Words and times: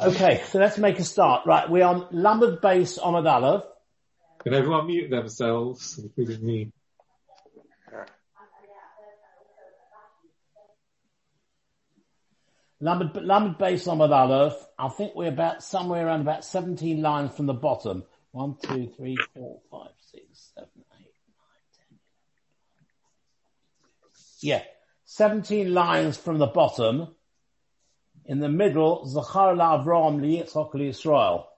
Okay, 0.00 0.42
so 0.48 0.58
let's 0.58 0.78
make 0.78 0.98
a 0.98 1.04
start. 1.04 1.46
Right, 1.46 1.68
we're 1.68 1.84
on 1.84 2.06
Lamed 2.12 2.58
Beis 2.60 2.98
on 3.04 3.26
Aleph. 3.26 3.64
Can 4.42 4.54
everyone 4.54 4.86
mute 4.86 5.10
themselves, 5.10 5.98
including 5.98 6.44
me? 6.44 6.72
Lamed, 12.80 13.14
Lamed 13.14 13.58
Beis 13.58 13.86
on 13.86 14.00
Aleph. 14.00 14.54
I 14.78 14.88
think 14.88 15.14
we're 15.14 15.28
about 15.28 15.62
somewhere 15.62 16.06
around 16.06 16.22
about 16.22 16.44
17 16.44 17.00
lines 17.00 17.34
from 17.34 17.46
the 17.46 17.54
bottom. 17.54 18.04
One, 18.32 18.56
two, 18.60 18.88
three, 18.96 19.16
four, 19.34 19.60
five, 19.70 19.92
six, 20.10 20.52
seven, 20.54 20.70
eight, 20.98 21.14
nine, 21.28 21.88
ten. 21.90 21.98
Yeah, 24.40 24.62
17 25.04 25.72
lines 25.72 26.16
from 26.16 26.38
the 26.38 26.46
bottom. 26.46 27.14
In 28.26 28.38
the 28.38 28.48
middle, 28.48 29.06
Zachar 29.06 29.54
Avram 29.54 30.20
liyitzchok 30.20 30.80
Israel. 30.80 31.48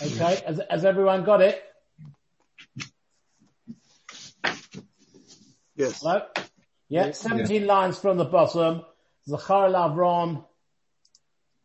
Okay, 0.00 0.40
has, 0.46 0.60
has 0.70 0.84
everyone 0.84 1.24
got 1.24 1.40
it? 1.42 1.62
Yes. 5.74 6.00
Hello? 6.00 6.22
Yeah, 6.88 7.10
17 7.10 7.66
lines 7.66 7.98
from 7.98 8.16
the 8.16 8.24
bottom. 8.24 8.82
Zachar 9.28 9.70
Avram 9.70 10.44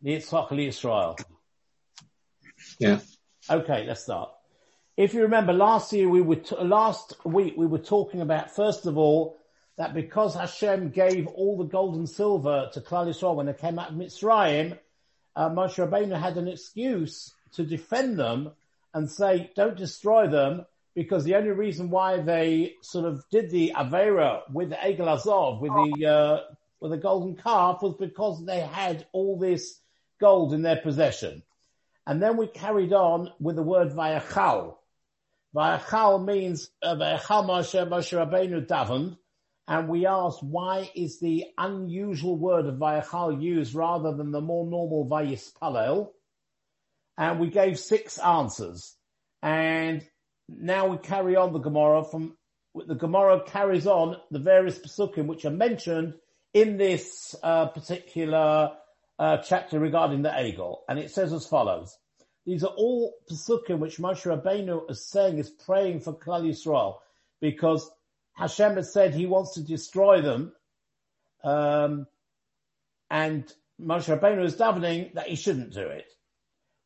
liyitzchok 0.04 0.68
Israel. 0.68 1.18
Yeah. 2.80 3.00
Okay, 3.50 3.86
let's 3.86 4.04
start. 4.04 4.33
If 4.96 5.16
you 5.16 5.24
remember 5.24 5.54
last 5.54 5.92
year, 5.92 6.08
we 6.08 6.22
were, 6.22 6.36
t- 6.36 6.56
last 6.56 7.16
week, 7.26 7.56
we 7.58 7.66
were 7.66 7.80
talking 7.80 8.22
about, 8.22 8.56
first 8.56 8.86
of 8.86 8.96
all, 8.96 9.38
that 9.76 9.96
because 9.96 10.36
Hashem 10.36 10.90
gave 10.90 11.26
all 11.26 11.58
the 11.58 11.64
gold 11.64 11.96
and 11.96 12.08
silver 12.08 12.70
to 12.74 12.82
Klal 12.82 13.08
Yisrael 13.08 13.36
when 13.36 13.48
they 13.48 13.54
came 13.54 13.80
out 13.80 13.90
of 13.90 13.96
Mitzrayim, 13.96 14.78
uh, 15.36 15.50
Moshe 15.50 15.84
Rabbeinu 15.84 16.20
had 16.20 16.38
an 16.38 16.48
excuse 16.48 17.34
to 17.54 17.64
defend 17.64 18.20
them 18.20 18.52
and 18.94 19.10
say, 19.10 19.50
don't 19.56 19.76
destroy 19.76 20.28
them 20.28 20.64
because 20.94 21.24
the 21.24 21.36
only 21.38 21.50
reason 21.50 21.90
why 21.90 22.18
they 22.18 22.76
sort 22.82 23.06
of 23.06 23.24
did 23.32 23.50
the 23.50 23.74
Avera 23.76 24.42
with 24.52 24.70
the 24.70 24.76
Egel 24.76 25.08
Azov, 25.08 25.60
with 25.60 25.72
the, 25.72 26.06
uh, 26.06 26.54
with 26.80 26.92
the 26.92 26.98
golden 26.98 27.36
calf 27.36 27.82
was 27.82 27.96
because 27.96 28.46
they 28.46 28.60
had 28.60 29.08
all 29.12 29.40
this 29.40 29.80
gold 30.22 30.54
in 30.54 30.62
their 30.62 30.78
possession. 30.78 31.42
And 32.06 32.22
then 32.22 32.38
we 32.38 32.46
carried 32.46 32.94
on 32.94 33.32
with 33.40 33.56
the 33.56 33.64
word 33.64 33.90
Vayachal. 33.90 34.76
Vayachal 35.56 36.26
means 36.26 36.70
uh, 36.82 36.96
Vayachal 36.96 37.46
Moshe, 37.46 37.88
Moshe 37.88 38.18
Rabbeinu 38.18 38.66
davened, 38.66 39.18
and 39.68 39.88
we 39.88 40.06
asked 40.06 40.44
why 40.44 40.90
is 40.96 41.20
the 41.20 41.46
unusual 41.58 42.38
word 42.38 42.66
of 42.66 42.76
Vayachal 42.76 43.42
used 43.42 43.76
rather 43.76 44.16
than 44.16 44.32
the 44.32 44.42
more 44.42 44.66
normal 44.66 45.08
Vayispalel? 45.08 46.10
And 47.18 47.40
we 47.40 47.50
gave 47.50 47.78
six 47.78 48.18
answers. 48.18 48.96
And 49.42 50.04
now 50.50 50.88
we 50.88 50.98
carry 50.98 51.36
on 51.36 51.54
the 51.54 51.60
Gemara 51.60 52.04
from, 52.04 52.36
the 52.76 52.96
Gemara 52.96 53.44
carries 53.46 53.86
on 53.86 54.18
the 54.32 54.40
various 54.40 54.80
pasukim 54.80 55.28
which 55.28 55.46
are 55.46 55.52
mentioned 55.52 56.16
in 56.54 56.78
this 56.78 57.36
uh, 57.44 57.68
particular 57.68 58.72
uh, 59.20 59.38
chapter 59.38 59.80
regarding 59.80 60.24
the 60.24 60.30
Egel. 60.30 60.78
And 60.90 60.98
it 60.98 61.12
says 61.12 61.32
as 61.32 61.46
follows. 61.46 61.96
These 62.46 62.64
are 62.64 62.74
all 62.76 63.14
pasukim 63.30 63.80
which 63.80 63.98
Moshe 63.98 64.24
Rabbeinu 64.24 64.90
is 64.90 65.06
saying 65.06 65.38
is 65.38 65.50
praying 65.50 66.02
for 66.02 66.14
Klal 66.14 66.44
Yisrael 66.44 66.98
because 67.40 67.90
Hashem 68.34 68.76
has 68.76 68.92
said 68.92 69.14
he 69.14 69.26
wants 69.26 69.54
to 69.54 69.62
destroy 69.62 70.22
them. 70.22 70.54
Um, 71.44 72.08
and 73.10 73.52
Moshe 73.80 74.18
Rabbeinu 74.18 74.44
is 74.44 74.56
davening 74.56 75.14
that 75.14 75.28
he 75.28 75.36
shouldn't 75.36 75.74
do 75.74 75.88
it. 75.88 76.12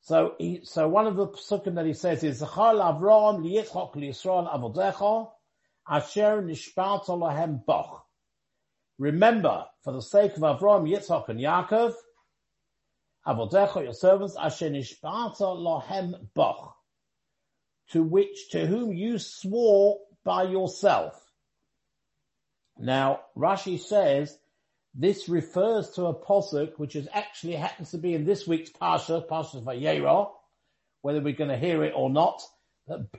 So 0.02 0.36
he, 0.38 0.62
so 0.64 0.88
one 0.88 1.08
of 1.08 1.16
the 1.16 1.28
psukim 1.28 1.76
that 1.76 1.86
he 1.86 1.94
says 1.94 2.24
is, 2.24 2.38
Zachar 2.38 2.76
Avram 2.76 3.42
liyitzchok 3.42 3.96
liyisrael 3.96 4.54
avodecha 4.54 5.30
asher 5.90 6.42
nishbart 6.42 7.06
lahem 7.08 7.66
boch. 7.66 8.02
Remember, 9.00 9.66
for 9.84 9.94
the 9.94 10.02
sake 10.02 10.36
of 10.38 10.42
Avram, 10.42 10.90
Yitzchok 10.90 11.30
and 11.30 11.40
Yaakov, 11.40 11.94
avodecha, 13.28 13.84
your 13.84 13.94
servants, 13.94 14.36
asher 14.40 14.70
nishbart 14.70 15.38
lahem 15.38 16.14
boch, 16.36 16.72
to 17.92 18.04
which, 18.04 18.50
to 18.52 18.66
whom 18.66 18.94
you 18.94 19.20
swore 19.20 20.00
by 20.24 20.44
yourself. 20.44 21.22
Now, 22.78 23.22
Rashi 23.36 23.80
says 23.80 24.38
this 24.94 25.30
refers 25.30 25.92
to 25.92 26.06
a 26.06 26.16
posuk 26.16 26.78
which 26.78 26.96
is 26.96 27.08
actually 27.14 27.56
happens 27.56 27.92
to 27.92 27.98
be 27.98 28.14
in 28.14 28.26
this 28.26 28.48
week's 28.48 28.72
parsha, 28.72 29.28
parsha 29.28 29.64
Vayera, 29.64 30.30
whether 31.02 31.22
we're 31.22 31.34
going 31.34 31.50
to 31.50 31.58
hear 31.58 31.84
it 31.84 31.94
or 31.96 32.10
not. 32.10 32.42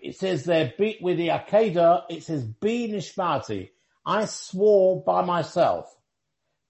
It 0.02 0.16
says 0.16 0.44
there, 0.44 0.72
beat 0.78 1.02
with 1.02 1.19
the 1.19 1.28
Akeda, 1.28 2.04
it 2.08 2.22
says, 2.25 2.44
be 2.44 2.90
nishmati. 2.90 3.70
I 4.04 4.25
swore 4.25 5.02
by 5.04 5.22
myself. 5.25 5.94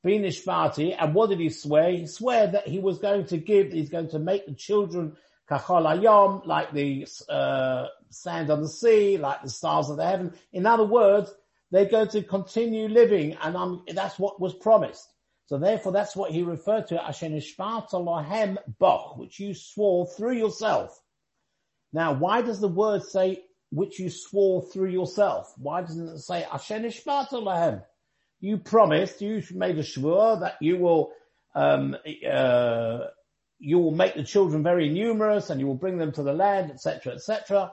Be 0.05 0.19
nishmati. 0.19 0.95
And 0.99 1.15
what 1.15 1.31
did 1.31 1.41
he 1.41 1.51
swear? 1.51 1.91
He 1.91 2.07
swore 2.07 2.47
that 2.47 2.69
he 2.69 2.79
was 2.79 2.99
going 2.99 3.27
to 3.27 3.37
give, 3.37 3.73
he's 3.73 3.91
going 3.91 4.11
to 4.11 4.19
make 4.19 4.47
the 4.47 4.55
children 4.55 5.17
kachol 5.51 5.87
ayom, 5.87 6.47
like 6.47 6.73
the 6.73 7.07
uh, 7.29 7.87
sand 8.11 8.51
on 8.51 8.63
the 8.63 8.69
sea, 8.69 9.17
like 9.17 9.43
the 9.43 9.51
stars 9.51 9.91
of 9.91 9.97
the 9.97 10.07
heaven. 10.07 10.33
In 10.53 10.67
other 10.67 10.85
words, 10.85 11.33
they're 11.71 11.87
going 11.87 12.09
to 12.09 12.23
continue 12.23 12.89
living, 12.89 13.37
and 13.43 13.57
I'm, 13.57 13.83
that's 13.93 14.19
what 14.19 14.41
was 14.41 14.55
promised. 14.55 15.09
So 15.47 15.59
therefore, 15.59 15.93
that's 15.93 16.15
what 16.15 16.31
he 16.31 16.43
referred 16.43 16.89
to, 16.89 17.03
Asher 17.03 17.27
Nishbata 17.27 17.93
Lahem 17.93 18.59
Boch, 18.81 19.19
which 19.19 19.41
you 19.41 19.55
swore 19.55 20.07
through 20.07 20.37
yourself. 20.37 21.01
Now, 21.93 22.13
why 22.13 22.43
does 22.43 22.61
the 22.61 22.69
word 22.69 23.03
say, 23.03 23.45
which 23.71 23.99
you 23.99 24.11
swore 24.11 24.63
through 24.63 24.91
yourself? 24.91 25.53
Why 25.57 25.81
doesn't 25.81 26.09
it 26.09 26.19
say, 26.19 26.45
Asher 26.45 26.81
Nishbata 26.81 27.33
Lahem? 27.33 27.83
You 28.41 28.59
promised, 28.59 29.21
you 29.21 29.43
made 29.53 29.79
a 29.79 29.83
shvur 29.83 30.41
that 30.41 30.57
you 30.61 30.77
will, 30.77 31.13
um, 31.55 31.97
uh, 32.31 32.99
you 33.59 33.79
will 33.79 33.91
make 33.91 34.15
the 34.15 34.23
children 34.23 34.63
very 34.63 34.89
numerous 34.89 35.51
and 35.51 35.61
you 35.61 35.67
will 35.67 35.75
bring 35.75 35.99
them 35.99 36.13
to 36.13 36.23
the 36.23 36.33
land, 36.33 36.71
etc., 36.71 37.15
etc. 37.15 37.73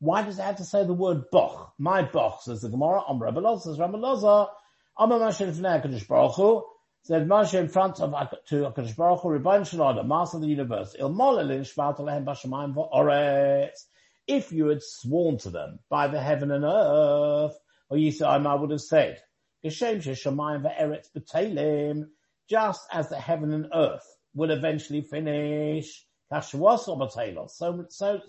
Why 0.00 0.22
does 0.22 0.38
it 0.38 0.42
have 0.42 0.56
to 0.56 0.64
say 0.64 0.84
the 0.84 0.92
word 0.92 1.30
boch? 1.32 1.70
My 1.78 2.02
boch, 2.02 2.40
says 2.42 2.60
the 2.60 2.68
Gemara, 2.68 3.02
Om 3.06 3.22
Rabbi 3.22 3.40
Loz, 3.40 3.64
says 3.64 3.78
Rabbi 3.78 3.96
Loza, 3.98 4.48
Om 4.96 5.10
Moshe 5.10 5.46
Lefnei 5.46 5.80
HaKadosh 5.80 6.06
Baruch 6.08 6.34
Hu, 6.34 6.64
said 7.04 7.26
Moshe 7.26 7.54
in 7.54 7.68
front 7.68 8.00
of 8.00 8.10
to 8.48 8.54
HaKadosh 8.56 8.96
Baruch 8.96 9.20
Hu, 9.20 9.28
Rebbein 9.28 9.66
Shalom, 9.66 10.06
Master 10.06 10.36
of 10.36 10.42
the 10.42 10.48
universe, 10.48 10.94
Il 10.98 11.08
Mol 11.08 11.38
Elin 11.38 11.62
Shvat 11.62 11.98
Alehem 11.98 12.24
Bashamayim 12.24 12.74
V'Oretz. 12.74 13.86
If 14.26 14.52
you 14.52 14.66
had 14.66 14.82
sworn 14.82 15.38
to 15.38 15.50
them 15.50 15.78
by 15.88 16.08
the 16.08 16.20
heaven 16.20 16.50
and 16.50 16.64
earth, 16.64 17.56
or 17.88 17.96
Yisrael, 17.96 18.46
I 18.46 18.54
would 18.54 18.70
have 18.70 18.80
said, 18.80 19.22
Geshem 19.64 20.02
Sheshamayim 20.02 20.62
V'Eretz 20.62 21.08
B'Telim, 21.16 22.08
just 22.48 22.86
as 22.92 23.08
the 23.08 23.18
heaven 23.18 23.52
and 23.52 23.68
earth 23.74 24.06
will 24.34 24.50
eventually 24.50 25.02
finish. 25.02 26.06
So, 26.30 27.86
so, 27.88 28.20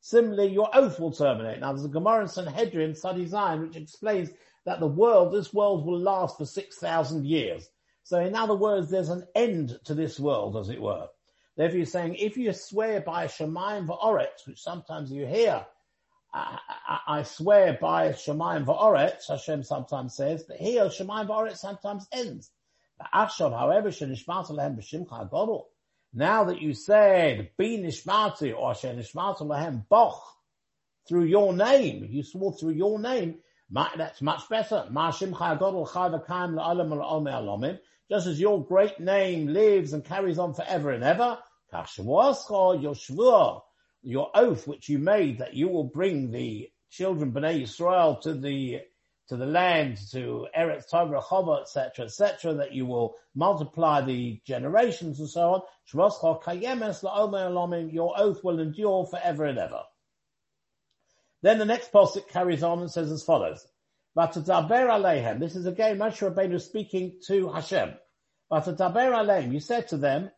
Similarly, 0.00 0.52
your 0.52 0.68
oath 0.74 1.00
will 1.00 1.12
terminate. 1.12 1.60
Now, 1.60 1.72
there's 1.72 1.86
a 1.86 1.88
Gemara 1.88 2.22
in 2.22 2.28
Sanhedrin, 2.28 2.94
Study 2.94 3.24
Zion, 3.24 3.62
which 3.62 3.76
explains 3.76 4.28
that 4.66 4.78
the 4.78 4.86
world, 4.86 5.32
this 5.32 5.54
world 5.54 5.86
will 5.86 5.98
last 5.98 6.36
for 6.36 6.44
6,000 6.44 7.24
years. 7.24 7.70
So 8.02 8.20
in 8.20 8.34
other 8.34 8.54
words, 8.54 8.90
there's 8.90 9.08
an 9.08 9.26
end 9.34 9.78
to 9.84 9.94
this 9.94 10.20
world, 10.20 10.58
as 10.58 10.68
it 10.68 10.80
were. 10.80 11.08
Therefore, 11.56 11.78
you're 11.78 11.86
saying, 11.86 12.16
if 12.16 12.36
you 12.36 12.52
swear 12.52 13.00
by 13.00 13.26
Shemayim 13.26 13.86
Va'oretz, 13.86 14.46
which 14.46 14.60
sometimes 14.60 15.10
you 15.10 15.24
hear, 15.24 15.64
I, 16.36 17.22
swear 17.22 17.78
by 17.80 18.08
Shemayim 18.08 18.64
Va'oretz, 18.64 19.28
Hashem 19.28 19.62
sometimes 19.62 20.16
says, 20.16 20.42
but 20.48 20.56
here 20.56 20.86
Shemayim 20.86 21.28
Va'oretz 21.28 21.58
sometimes 21.58 22.08
ends. 22.12 22.50
But 22.98 23.06
Achshav, 23.14 23.56
however, 23.56 23.90
Shenishmat 23.90 24.50
Alehem 24.50 24.76
B'Shimcha 24.76 25.30
Godel, 25.30 25.66
now 26.12 26.44
that 26.44 26.60
you 26.60 26.74
said, 26.74 27.50
be 27.56 27.78
nishmati 27.78 28.52
or 28.56 28.70
asher 28.70 28.94
nishmati 28.94 29.42
lahem 29.42 29.86
boch, 29.88 30.20
through 31.08 31.24
your 31.24 31.52
name, 31.52 32.06
you 32.08 32.22
swore 32.22 32.56
through 32.56 32.72
your 32.72 32.98
name, 32.98 33.40
that's 33.70 34.22
much 34.22 34.48
better. 34.48 34.88
Just 38.10 38.26
as 38.26 38.40
your 38.40 38.64
great 38.64 39.00
name 39.00 39.48
lives 39.48 39.92
and 39.92 40.04
carries 40.04 40.38
on 40.38 40.54
forever 40.54 40.90
and 40.92 41.04
ever, 41.04 41.38
your 41.72 42.94
oath 44.34 44.66
which 44.66 44.88
you 44.88 44.98
made 44.98 45.38
that 45.38 45.54
you 45.54 45.68
will 45.68 45.84
bring 45.84 46.30
the 46.30 46.70
children 46.90 47.32
Bnei 47.32 47.62
Yisrael 47.62 48.20
to 48.22 48.34
the 48.34 48.82
to 49.28 49.36
the 49.36 49.46
land, 49.46 49.96
to 50.10 50.46
Eretz 50.56 50.90
Torah, 50.90 51.22
Chava, 51.22 51.62
etc., 51.62 52.04
etc., 52.04 52.54
that 52.54 52.72
you 52.72 52.84
will 52.84 53.16
multiply 53.34 54.02
the 54.02 54.38
generations 54.44 55.18
and 55.18 55.28
so 55.28 55.54
on. 55.54 55.62
Your 57.90 58.12
oath 58.18 58.44
will 58.44 58.60
endure 58.60 59.06
forever 59.06 59.44
and 59.46 59.58
ever. 59.58 59.82
Then 61.40 61.58
the 61.58 61.64
next 61.64 61.90
postic 61.90 62.28
carries 62.28 62.62
on 62.62 62.80
and 62.80 62.90
says 62.90 63.10
as 63.10 63.22
follows. 63.22 63.66
Vatadaber 64.16 64.88
alehem. 64.88 65.40
This 65.40 65.56
is 65.56 65.66
again 65.66 65.98
Moshe 65.98 66.20
Rabbeinu 66.20 66.60
speaking 66.60 67.18
to 67.26 67.50
Hashem. 67.50 67.94
Vatadaber 68.52 69.12
alehem. 69.12 69.52
You 69.52 69.60
said 69.60 69.88
to 69.88 69.96
them. 69.96 70.30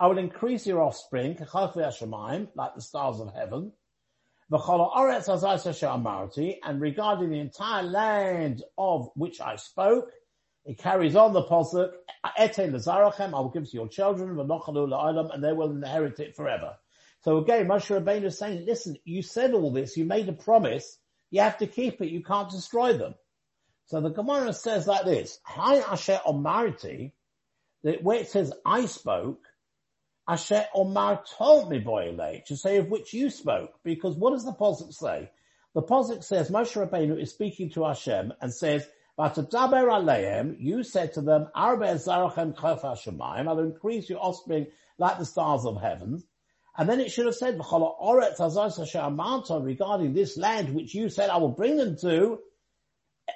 I 0.00 0.06
will 0.06 0.18
increase 0.18 0.66
your 0.66 0.82
offspring, 0.82 1.36
like 1.38 2.74
the 2.74 2.80
stars 2.80 3.20
of 3.20 3.34
heaven. 3.34 3.72
And 4.50 6.80
regarding 6.80 7.30
the 7.30 7.40
entire 7.40 7.82
land 7.82 8.62
of 8.78 9.10
which 9.14 9.40
I 9.40 9.56
spoke, 9.56 10.10
it 10.64 10.78
carries 10.78 11.16
on 11.16 11.32
the 11.32 11.42
posuk, 11.42 11.90
I 12.22 13.40
will 13.40 13.50
give 13.50 13.70
to 13.70 13.76
your 13.76 13.88
children, 13.88 14.38
and 14.38 15.44
they 15.44 15.52
will 15.52 15.70
inherit 15.70 16.20
it 16.20 16.36
forever. 16.36 16.76
So 17.20 17.38
again, 17.38 17.66
Moshe 17.66 17.98
Rabbeinu 17.98 18.26
is 18.26 18.38
saying, 18.38 18.66
listen, 18.66 18.96
you 19.04 19.22
said 19.22 19.52
all 19.52 19.72
this, 19.72 19.96
you 19.96 20.04
made 20.04 20.28
a 20.28 20.32
promise, 20.32 20.98
you 21.30 21.40
have 21.40 21.58
to 21.58 21.66
keep 21.66 22.00
it, 22.00 22.10
you 22.10 22.22
can't 22.22 22.50
destroy 22.50 22.96
them. 22.96 23.14
So 23.86 24.00
the 24.00 24.10
Gemara 24.10 24.52
says 24.52 24.86
like 24.86 25.04
this, 25.04 25.40
Hi 25.42 25.78
Asher 25.78 26.20
Omarti, 26.26 27.12
that 27.82 28.02
where 28.02 28.20
it 28.20 28.28
says 28.28 28.52
I 28.64 28.86
spoke, 28.86 29.40
Asher 30.28 30.66
Omar 30.74 31.22
oh, 31.22 31.24
told 31.38 31.70
me 31.70 31.78
boyle 31.78 32.42
to 32.46 32.56
say 32.56 32.76
of 32.76 32.90
which 32.90 33.14
you 33.14 33.30
spoke, 33.30 33.72
because 33.82 34.14
what 34.14 34.32
does 34.32 34.44
the 34.44 34.52
Posuk 34.52 34.92
say? 34.92 35.30
The 35.74 35.80
Posuk 35.80 36.22
says 36.22 36.50
Moshe 36.50 36.76
Rabbeinu 36.76 37.18
is 37.18 37.30
speaking 37.30 37.70
to 37.70 37.84
Hashem 37.84 38.34
and 38.42 38.52
says, 38.52 38.86
Vatadaber 39.18 40.54
you 40.58 40.82
said 40.82 41.14
to 41.14 41.22
them, 41.22 41.48
Arbe 41.54 41.80
zarachem 41.80 42.60
chaf 42.60 42.84
I 42.84 43.42
will 43.42 43.60
increase 43.60 44.10
your 44.10 44.20
offspring 44.20 44.66
like 44.98 45.18
the 45.18 45.24
stars 45.24 45.64
of 45.64 45.80
heaven. 45.80 46.22
And 46.76 46.86
then 46.88 47.00
it 47.00 47.10
should 47.10 47.24
have 47.24 47.34
said, 47.34 47.58
regarding 47.58 50.12
this 50.12 50.36
land 50.36 50.74
which 50.74 50.94
you 50.94 51.08
said 51.08 51.30
I 51.30 51.38
will 51.38 51.48
bring 51.48 51.78
them 51.78 51.96
to, 52.02 52.38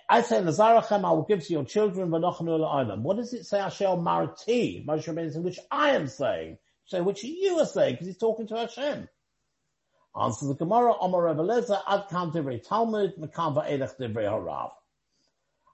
I 0.08 0.22
say, 0.22 0.40
Lazarachem, 0.42 1.04
I 1.04 1.12
will 1.12 1.24
give 1.24 1.44
to 1.46 1.52
your 1.52 1.64
children, 1.64 2.10
What 2.10 3.16
does 3.16 3.32
it 3.32 3.46
say, 3.46 3.58
Ashel 3.58 4.00
Marti, 4.00 4.84
Moshe 4.86 5.08
Rabbeinu, 5.08 5.42
which 5.42 5.58
I 5.70 5.96
am 5.96 6.06
saying? 6.06 6.58
So 6.86 7.02
which 7.02 7.24
you 7.24 7.58
are 7.58 7.66
saying, 7.66 7.94
because 7.94 8.06
he's 8.06 8.18
talking 8.18 8.46
to 8.48 8.56
Hashem. 8.56 9.08
Answers 10.20 10.48
the 10.48 10.54
Gemara, 10.54 10.94
Omar 11.00 11.22
Rebeleza, 11.22 11.80
Ad 11.88 12.08
Divrei 12.08 12.62
Talmud, 12.62 13.14
Mekam 13.16 13.54
Va'elech 13.54 13.96
Divrei 13.98 14.24
Harav. 14.24 14.72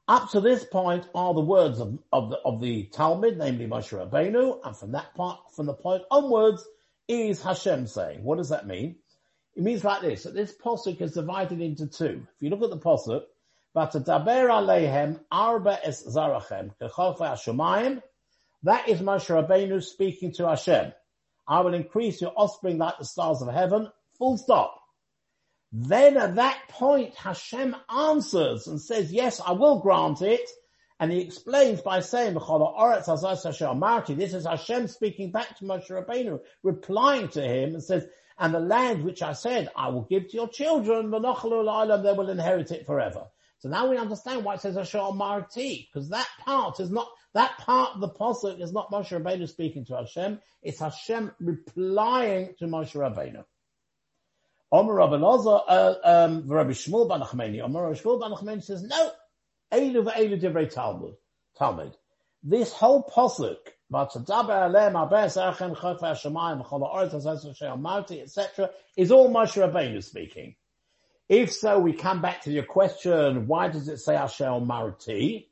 Up 0.07 0.31
to 0.31 0.41
this 0.41 0.65
point 0.65 1.07
are 1.15 1.35
the 1.35 1.41
words 1.41 1.81
of, 1.81 1.99
of, 2.13 2.31
the, 2.31 2.37
of 2.39 2.61
the 2.61 2.85
Talmud, 2.85 3.37
namely 3.37 3.67
Moshe 3.67 3.93
Rabbeinu, 3.93 4.61
and 4.65 4.77
from 4.77 4.93
that 4.93 5.15
part, 5.15 5.41
from 5.55 5.67
the 5.67 5.75
point 5.75 6.03
onwards, 6.11 6.67
is 7.09 7.43
Hashem 7.43 7.87
saying. 7.87 8.23
What 8.23 8.39
does 8.39 8.51
that 8.51 8.67
mean? 8.67 8.97
It 9.57 9.63
means 9.65 9.83
like 9.83 10.03
this, 10.03 10.23
that 10.23 10.35
this 10.35 10.55
posuk 10.57 11.01
is 11.01 11.13
divided 11.13 11.61
into 11.61 11.89
two. 11.89 12.23
If 12.23 12.37
you 12.41 12.49
look 12.49 12.63
at 12.63 12.71
the 12.71 12.79
posuk, 12.79 13.25
Vatadaber 13.75 14.49
alehem 14.49 15.21
arba 15.31 15.79
es 15.85 16.07
zarachem 16.07 16.71
kecholfa 16.81 17.33
hashemayim, 17.33 18.03
that 18.65 18.89
is 18.89 19.01
Moshe 19.01 19.29
Rabbeinu 19.29 19.83
speaking 19.83 20.33
to 20.35 20.49
Hashem. 20.49 20.93
I 21.47 21.61
will 21.61 21.75
increase 21.75 22.21
your 22.21 22.33
offspring 22.37 22.79
like 22.79 22.99
the 22.99 23.05
stars 23.05 23.41
of 23.41 23.49
heaven, 23.49 23.89
full 24.19 24.37
stop. 24.37 24.75
Then 25.73 26.17
at 26.17 26.37
that 26.37 26.61
point, 26.69 27.15
Hashem 27.15 27.77
answers 27.89 28.67
and 28.67 28.81
says, 28.81 29.13
yes, 29.13 29.41
I 29.45 29.53
will 29.53 29.81
grant 29.81 30.23
it, 30.23 30.49
and 30.99 31.13
he 31.13 31.21
explains 31.21 31.81
by 31.81 32.01
saying, 32.01 32.35
this 32.35 34.35
is 34.35 34.47
Hashem 34.47 34.89
speaking 34.89 35.31
back 35.31 35.59
to 35.59 35.65
Moshe 35.65 35.91
Rabbeinu, 35.91 36.41
replying 36.63 37.29
to 37.29 37.43
him 37.43 37.75
and 37.75 37.83
says, 37.83 38.07
and 38.39 38.55
the 38.55 38.61
land 38.61 39.05
which 39.05 39.23
I 39.23 39.33
said 39.33 39.69
I 39.77 39.89
will 39.89 40.03
give 40.03 40.29
to 40.29 40.37
your 40.37 40.49
children, 40.49 41.11
they 41.11 41.19
will 41.19 42.31
inherit 42.31 42.71
it 42.71 42.87
forever. 42.87 43.27
So 43.59 43.69
now 43.69 43.91
we 43.91 43.97
understand 43.97 44.45
why 44.45 44.55
it 44.55 44.61
says 44.61 44.77
Hashem 44.77 45.17
Marti, 45.17 45.89
because 45.93 46.09
that 46.11 46.29
part 46.45 46.79
is 46.79 46.91
not, 46.91 47.09
that 47.35 47.59
part 47.59 47.95
of 47.95 48.01
the 48.01 48.09
Pasuk 48.09 48.61
is 48.61 48.73
not 48.73 48.91
Moshe 48.91 49.11
Rabbeinu 49.11 49.49
speaking 49.49 49.85
to 49.87 49.97
Hashem, 49.97 50.39
it's 50.63 50.79
Hashem 50.79 51.33
replying 51.41 52.55
to 52.61 52.67
Moshe 52.67 52.95
Rabbeinu. 52.95 53.45
Omer 54.71 54.95
Rabbi 54.95 55.17
Loza, 55.17 55.63
uh, 55.67 55.95
um, 56.05 56.47
Rabbi 56.47 56.71
Shmuel 56.71 57.09
ben 57.09 57.21
Nachmani, 57.21 57.61
Omer 57.61 57.89
Rabbi 57.89 57.99
Shmuel 57.99 58.21
ben 58.21 58.31
Nachmani 58.31 58.63
says, 58.63 58.83
no, 58.85 59.11
Eilu 59.73 60.05
ve'eilu 60.05 60.41
divrei 60.41 60.73
Talmud. 60.73 61.17
Talmud. 61.59 61.97
This 62.45 62.73
whole 62.73 63.03
posuk, 63.03 63.57
etc., 68.23 68.71
is 68.97 69.11
all 69.11 69.31
Moshe 69.31 69.73
Rabbeinu 69.73 70.05
speaking. 70.05 70.55
If 71.29 71.53
so, 71.53 71.79
we 71.79 71.93
come 71.93 72.23
back 72.23 72.43
to 72.43 72.51
your 72.51 72.65
question, 72.65 73.47
why 73.47 73.69
does 73.69 73.89
it 73.89 73.99
say 73.99 74.17
Asher 74.17 74.59
Marti? 74.61 75.51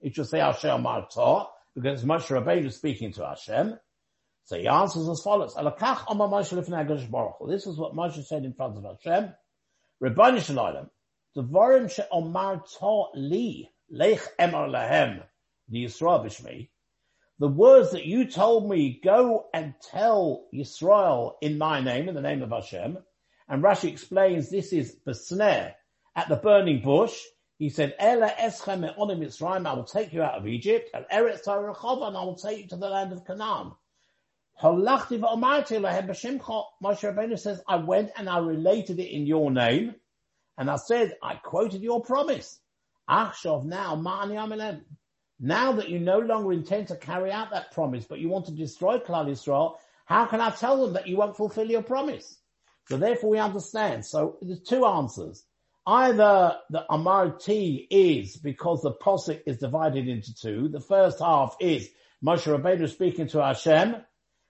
It 0.00 0.14
should 0.14 0.28
say 0.28 0.40
Asher 0.40 0.78
Marta, 0.78 1.46
because 1.74 2.00
it's 2.00 2.08
Moshe 2.08 2.28
Rabbeinu 2.28 2.72
speaking 2.72 3.12
to 3.14 3.26
Hashem. 3.26 3.76
So 4.44 4.56
he 4.56 4.68
answers 4.68 5.08
as 5.08 5.20
follows, 5.20 5.54
This 5.54 5.64
is 7.66 7.76
what 7.76 7.94
Moshe 7.94 8.24
said 8.24 8.44
in 8.44 8.54
front 8.54 8.76
of 8.76 8.84
Hashem. 8.84 9.34
Rebbeinu 10.02 10.44
Shalom, 10.44 10.90
Dvarim 11.36 11.90
she'omar 11.90 12.62
to 12.78 13.06
li, 13.14 13.68
lech 13.90 14.20
emar 14.38 14.68
lahem, 14.68 15.24
the 15.68 15.86
b'shmi. 15.86 16.68
The 17.40 17.48
words 17.48 17.90
that 17.92 18.04
you 18.04 18.26
told 18.26 18.68
me, 18.68 19.00
go 19.02 19.46
and 19.52 19.74
tell 19.90 20.46
Yisrael 20.54 21.34
in 21.40 21.58
my 21.58 21.80
name, 21.80 22.08
in 22.08 22.14
the 22.14 22.20
name 22.20 22.42
of 22.42 22.50
Hashem. 22.50 22.98
And 23.50 23.64
Rashi 23.64 23.90
explains 23.90 24.48
this 24.48 24.72
is 24.72 24.96
the 25.04 25.12
snare 25.12 25.74
at 26.14 26.28
the 26.28 26.36
burning 26.36 26.82
bush. 26.82 27.20
He 27.58 27.68
said, 27.68 27.96
Ela 27.98 28.30
eschem 28.40 28.96
onim 28.96 29.18
Mitzrayim, 29.18 29.66
I 29.66 29.74
will 29.74 29.82
take 29.82 30.12
you 30.12 30.22
out 30.22 30.38
of 30.38 30.46
Egypt, 30.46 30.88
and 30.94 31.04
Eretz 31.12 31.42
Tarachov, 31.44 32.06
and 32.06 32.16
I 32.16 32.22
will 32.22 32.36
take 32.36 32.58
you 32.58 32.68
to 32.68 32.76
the 32.76 32.88
land 32.88 33.12
of 33.12 33.26
Canaan. 33.26 33.72
Moshe 34.62 35.10
Rabbeinu 36.80 37.38
says, 37.38 37.60
I 37.66 37.76
went 37.76 38.12
and 38.16 38.28
I 38.28 38.38
related 38.38 39.00
it 39.00 39.12
in 39.12 39.26
your 39.26 39.50
name, 39.50 39.96
and 40.56 40.70
I 40.70 40.76
said, 40.76 41.16
I 41.20 41.34
quoted 41.34 41.82
your 41.82 42.02
promise. 42.02 42.60
Achshov 43.08 43.64
now, 43.64 43.96
ma'ani 43.96 44.36
amelem. 44.36 44.82
Now 45.40 45.72
that 45.72 45.88
you 45.88 45.98
no 45.98 46.20
longer 46.20 46.52
intend 46.52 46.86
to 46.88 46.96
carry 46.96 47.32
out 47.32 47.50
that 47.50 47.72
promise, 47.72 48.04
but 48.04 48.20
you 48.20 48.28
want 48.28 48.46
to 48.46 48.52
destroy 48.52 48.98
Klal 48.98 49.26
Yisrael, 49.26 49.76
how 50.04 50.26
can 50.26 50.40
I 50.40 50.50
tell 50.50 50.80
them 50.84 50.92
that 50.92 51.08
you 51.08 51.16
won't 51.16 51.36
fulfill 51.36 51.68
your 51.68 51.82
promise? 51.82 52.39
So 52.90 52.96
therefore 52.96 53.30
we 53.30 53.38
understand. 53.38 54.04
So 54.04 54.38
there's 54.42 54.60
two 54.60 54.84
answers. 54.84 55.44
Either 55.86 56.56
the 56.70 56.84
Amar 56.92 57.30
T 57.30 57.86
is 57.88 58.36
because 58.36 58.82
the 58.82 58.92
posik 58.92 59.42
is 59.46 59.58
divided 59.58 60.08
into 60.08 60.34
two. 60.34 60.68
The 60.68 60.80
first 60.80 61.20
half 61.20 61.56
is 61.60 61.88
Moshe 62.24 62.46
Rabbeinu 62.46 62.88
speaking 62.90 63.28
to 63.28 63.42
Hashem, 63.42 63.96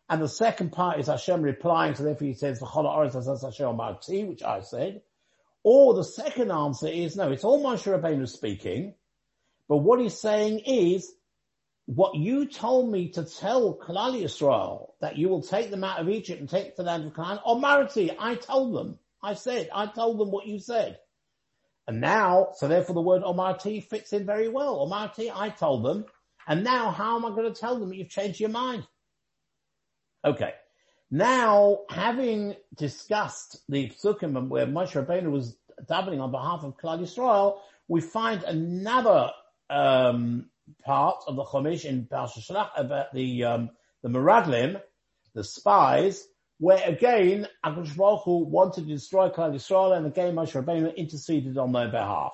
and 0.08 0.22
the 0.22 0.28
second 0.28 0.72
part 0.72 0.98
is 0.98 1.06
Hashem 1.06 1.42
replying. 1.42 1.94
So 1.94 2.02
therefore 2.02 2.26
he 2.26 2.34
says 2.34 2.60
Hashem 2.60 3.76
which 4.28 4.42
I 4.42 4.60
said. 4.60 5.02
Or 5.62 5.94
the 5.94 6.04
second 6.04 6.50
answer 6.50 6.88
is, 6.88 7.16
no, 7.16 7.30
it's 7.30 7.44
all 7.44 7.62
Moshe 7.62 7.86
Rabbeinu 7.86 8.26
speaking, 8.26 8.94
but 9.68 9.76
what 9.76 10.00
he's 10.00 10.18
saying 10.18 10.60
is, 10.60 11.12
what 11.86 12.14
you 12.14 12.46
told 12.46 12.90
me 12.90 13.08
to 13.10 13.24
tell 13.24 13.76
Klal 13.76 14.20
Yisrael, 14.20 14.92
that 15.00 15.16
you 15.16 15.28
will 15.28 15.42
take 15.42 15.70
them 15.70 15.84
out 15.84 16.00
of 16.00 16.08
Egypt 16.08 16.40
and 16.40 16.48
take 16.48 16.76
the 16.76 16.82
land 16.82 17.04
of 17.04 17.14
Canaan, 17.14 17.40
or 17.44 17.56
Mariti, 17.56 18.14
I 18.18 18.36
told 18.36 18.76
them, 18.76 18.98
I 19.22 19.34
said, 19.34 19.68
I 19.74 19.86
told 19.86 20.18
them 20.18 20.30
what 20.30 20.46
you 20.46 20.58
said. 20.58 20.98
And 21.86 22.00
now, 22.00 22.50
so 22.54 22.68
therefore 22.68 22.94
the 22.94 23.00
word 23.00 23.22
Omarti 23.22 23.82
fits 23.84 24.12
in 24.12 24.24
very 24.24 24.48
well. 24.48 24.86
Omarti, 24.86 25.30
I 25.34 25.48
told 25.48 25.84
them, 25.84 26.04
and 26.46 26.62
now 26.62 26.90
how 26.90 27.16
am 27.16 27.24
I 27.24 27.30
going 27.30 27.52
to 27.52 27.60
tell 27.60 27.78
them 27.78 27.88
that 27.88 27.96
you've 27.96 28.08
changed 28.08 28.40
your 28.40 28.50
mind? 28.50 28.86
Okay. 30.24 30.52
Now, 31.10 31.80
having 31.88 32.54
discussed 32.76 33.58
the 33.68 33.90
psukim 33.90 34.48
where 34.48 34.66
Moshe 34.66 34.92
Rabbeinu 34.92 35.30
was 35.30 35.56
davening 35.86 36.20
on 36.20 36.30
behalf 36.30 36.62
of 36.62 36.76
Klal 36.76 37.00
Yisrael, 37.00 37.58
we 37.88 38.00
find 38.00 38.44
another 38.44 39.32
um, 39.68 40.46
part 40.84 41.22
of 41.26 41.36
the 41.36 41.44
Chumash 41.44 41.84
in 41.84 42.06
Parsha 42.06 42.38
Shalach 42.38 42.70
about 42.76 43.12
the 43.12 43.44
um, 43.44 43.70
the 44.02 44.08
Meraglim, 44.08 44.80
the 45.34 45.44
spies, 45.44 46.26
where 46.58 46.82
again 46.86 47.48
Akash 47.64 47.96
Baruch 47.96 48.22
Hu 48.24 48.44
wanted 48.44 48.86
to 48.86 48.94
destroy 48.94 49.30
Klal 49.30 49.54
Yisrael, 49.54 49.96
and 49.96 50.06
again 50.06 50.34
Moshe 50.34 50.52
Rabbeinu 50.52 50.94
interceded 50.96 51.58
on 51.58 51.72
their 51.72 51.88
behalf. 51.88 52.32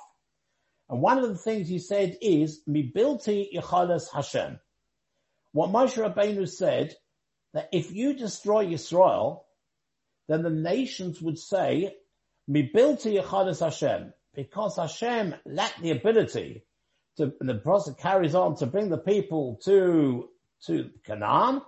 And 0.88 1.00
one 1.00 1.18
of 1.18 1.28
the 1.28 1.36
things 1.36 1.68
he 1.68 1.78
said 1.78 2.16
is 2.20 2.62
Mibilti 2.68 3.52
Yechalas 3.54 4.12
Hashem. 4.12 4.58
What 5.52 5.70
Moshe 5.70 5.96
Rabbeinu 5.96 6.48
said 6.48 6.94
that 7.54 7.68
if 7.72 7.92
you 7.92 8.14
destroy 8.14 8.66
Yisrael, 8.66 9.42
then 10.28 10.42
the 10.42 10.50
nations 10.50 11.22
would 11.22 11.38
say, 11.38 11.96
"Mi 12.46 12.70
Mibilti 12.70 13.20
Yechadas 13.20 13.60
Hashem, 13.60 14.12
because 14.34 14.76
Hashem 14.76 15.34
lacked 15.44 15.80
the 15.80 15.92
ability 15.92 16.64
to, 17.16 17.32
the 17.40 17.54
process 17.54 17.94
carries 17.94 18.34
on 18.34 18.56
to 18.56 18.66
bring 18.66 18.88
the 18.88 18.98
people 18.98 19.58
to, 19.64 20.28
to 20.66 20.90
Canaan. 21.04 21.62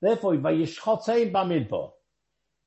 Therefore, 0.00 0.34
Vayishchotein 0.34 1.32
Bamidbar. 1.32 1.92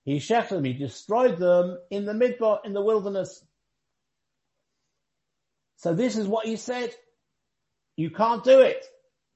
He 0.06 0.18
shechted 0.18 0.50
them, 0.50 0.66
he 0.66 0.74
destroyed 0.74 1.38
them 1.38 1.78
in 1.90 2.06
the 2.06 2.14
midbar, 2.14 2.60
in 2.66 2.74
the 2.74 2.82
wilderness. 2.82 3.44
So 5.78 5.94
this 5.94 6.18
is 6.18 6.28
what 6.28 6.46
he 6.46 6.58
said. 6.58 6.94
You 7.96 8.10
can't 8.10 8.44
do 8.44 8.60
it 8.60 8.86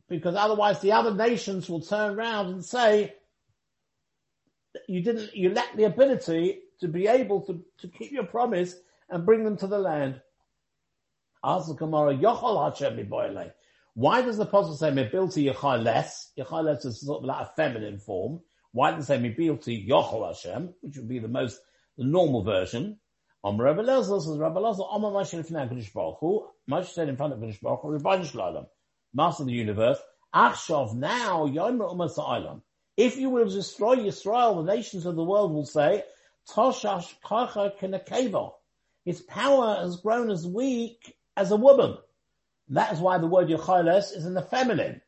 because 0.09 0.35
otherwise 0.35 0.79
the 0.81 0.93
other 0.93 1.13
nations 1.13 1.69
will 1.69 1.81
turn 1.81 2.17
around 2.17 2.47
and 2.47 2.65
say 2.65 3.13
you 4.87 5.01
didn't, 5.01 5.35
you 5.35 5.53
lack 5.53 5.75
the 5.75 5.85
ability 5.85 6.59
to 6.79 6.87
be 6.87 7.07
able 7.07 7.41
to, 7.41 7.63
to 7.79 7.87
keep 7.87 8.11
your 8.11 8.25
promise 8.25 8.75
and 9.09 9.25
bring 9.25 9.43
them 9.43 9.57
to 9.57 9.67
the 9.67 9.79
land. 9.79 10.21
Yochol 11.47 13.51
Why 13.93 14.21
does 14.21 14.37
the 14.37 14.43
Apostle 14.43 14.75
say 14.75 14.91
Mebilti 14.91 15.51
Yechal 15.51 15.83
less? 15.83 16.31
Is 16.85 17.01
sort 17.01 17.19
of 17.19 17.25
like 17.25 17.47
a 17.47 17.51
feminine 17.55 17.99
form. 17.99 18.41
Why 18.71 18.91
does 18.91 19.03
it 19.03 19.07
say 19.07 19.17
Mebilti 19.17 19.87
Yochol 19.87 20.27
Hashem, 20.27 20.73
which 20.81 20.97
would 20.97 21.07
be 21.07 21.19
the 21.19 21.27
most, 21.27 21.59
the 21.97 22.03
normal 22.03 22.43
version? 22.43 22.99
Om 23.43 23.61
Rabbi 23.61 23.81
Lezer 23.81 24.21
says 24.21 24.37
Rabbi 24.37 24.59
Lezer, 24.59 24.91
Om 24.91 25.03
Moshe 25.03 25.41
Lefnei 25.41 25.69
HaKadosh 25.69 25.93
Baruch 25.93 26.17
Hu, 26.19 26.47
Moshe 26.69 26.87
said 26.87 27.07
in 27.07 27.15
front 27.15 27.33
of 27.33 27.39
HaKadosh 27.39 27.61
Baruch 27.61 27.81
Hu, 27.81 27.97
Rebbeinu 27.97 28.25
Shalom, 28.25 28.65
Master 29.13 29.43
of 29.43 29.47
the 29.47 29.53
universe, 29.53 29.99
Achshav 30.35 30.95
now, 30.95 31.45
Yom 31.45 31.79
Umas 31.79 32.15
Ha'olam. 32.15 32.61
If 32.97 33.17
you 33.17 33.29
will 33.29 33.47
destroy 33.47 33.95
Yisrael, 33.95 34.65
the 34.65 34.75
nations 34.75 35.05
of 35.05 35.15
the 35.15 35.23
world 35.23 35.53
will 35.53 35.65
say, 35.65 36.03
Toshash 36.49 37.13
Kacha 37.23 37.73
Kenakeva. 37.79 38.51
Its 39.05 39.21
power 39.21 39.75
has 39.75 40.01
grown 40.01 40.29
as 40.29 40.45
weak 40.45 41.15
as 41.37 41.51
a 41.51 41.55
woman. 41.55 41.97
And 42.67 42.77
that 42.77 42.91
is 42.91 42.99
why 42.99 43.17
the 43.17 43.27
word 43.27 43.47
Yocheles 43.47 44.15
is 44.15 44.25
in 44.25 44.33
the 44.33 44.41
feminine. 44.41 45.01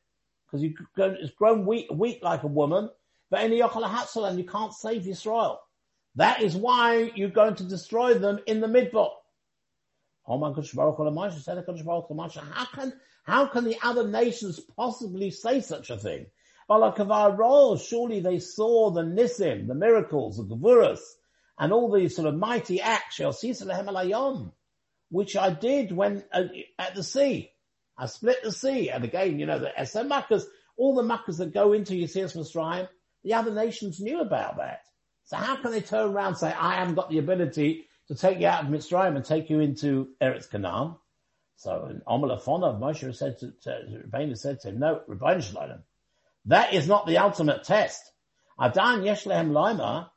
Because 0.46 0.64
you 0.64 0.76
it's 0.96 1.34
grown 1.34 1.66
weak, 1.66 1.88
weak 1.92 2.20
like 2.24 2.44
a 2.44 2.48
woman, 2.48 2.90
but 3.30 3.44
in 3.44 3.52
the 3.52 3.60
Yochel 3.60 4.38
you 4.38 4.46
can't 4.46 4.74
save 4.74 5.04
Yisrael. 5.04 5.58
That 6.16 6.42
is 6.42 6.56
why 6.56 7.12
you're 7.16 7.30
going 7.30 7.56
to 7.56 7.64
destroy 7.64 8.14
them 8.16 8.40
in 8.48 8.62
the 8.62 8.68
midbar. 8.68 9.12
How 10.28 10.54
can, 12.74 12.94
how 13.24 13.46
can 13.48 13.64
the 13.64 13.78
other 13.84 14.08
nations 14.08 14.60
possibly 14.76 15.32
say 15.32 15.62
such 15.62 15.90
a 15.90 15.98
thing? 15.98 16.28
Surely 16.70 18.20
they 18.20 18.40
saw 18.40 18.92
the 18.92 19.02
nisim, 19.02 19.68
the 19.68 19.74
miracles, 19.74 20.38
the 20.38 20.44
gevurus, 20.44 21.00
and 21.58 21.74
all 21.74 21.92
these 21.92 22.16
sort 22.16 22.28
of 22.28 22.36
mighty 22.36 22.80
acts, 22.80 23.20
which 25.10 25.36
I 25.36 25.52
did 25.52 25.92
when 25.92 26.24
uh, 26.32 26.44
at 26.78 26.96
the 26.96 27.04
sea. 27.04 27.52
I 27.98 28.06
split 28.06 28.44
the 28.44 28.52
sea, 28.52 28.90
and 28.90 29.04
again, 29.04 29.40
you 29.40 29.46
know, 29.46 29.60
the 29.60 29.72
Esem 29.78 30.10
Makkahs, 30.10 30.44
all 30.78 30.96
the 30.96 31.04
Makkahs 31.04 31.38
that 31.40 31.54
go 31.54 31.74
into 31.74 31.94
Yitzias 31.94 32.36
Mitzrayim, 32.36 32.88
the 33.24 33.34
other 33.34 33.54
nations 33.54 34.00
knew 34.00 34.22
about 34.22 34.58
that. 34.58 34.82
So 35.26 35.36
how 35.36 35.58
can 35.58 35.72
they 35.72 35.82
turn 35.82 36.12
around 36.12 36.28
and 36.28 36.38
say, 36.38 36.54
I 36.54 36.76
haven't 36.76 36.96
got 36.96 37.10
the 37.10 37.18
ability 37.18 37.86
to 38.08 38.16
take 38.16 38.40
you 38.40 38.48
out 38.48 38.64
of 38.64 38.70
Mitzrayim 38.70 39.16
and 39.16 39.26
take 39.26 39.50
you 39.50 39.60
into 39.60 40.10
Eretz 40.22 40.50
Canaan? 40.50 40.96
So 41.58 41.88
in 41.90 42.02
Omalafona, 42.08 42.80
Moshe 42.80 43.14
said 43.16 43.38
to, 43.40 43.52
to 43.64 44.36
said 44.36 44.62
to 44.62 44.70
him, 44.70 44.80
no, 44.80 45.02
Rebbeinu 45.10 45.44
Shalom, 45.44 45.84
that 46.46 46.74
is 46.74 46.88
not 46.88 47.06
the 47.06 47.18
ultimate 47.18 47.66
test. 47.66 48.02
Adan 48.58 49.02
Yeshlehem 49.02 49.52
Laima, 49.52 50.10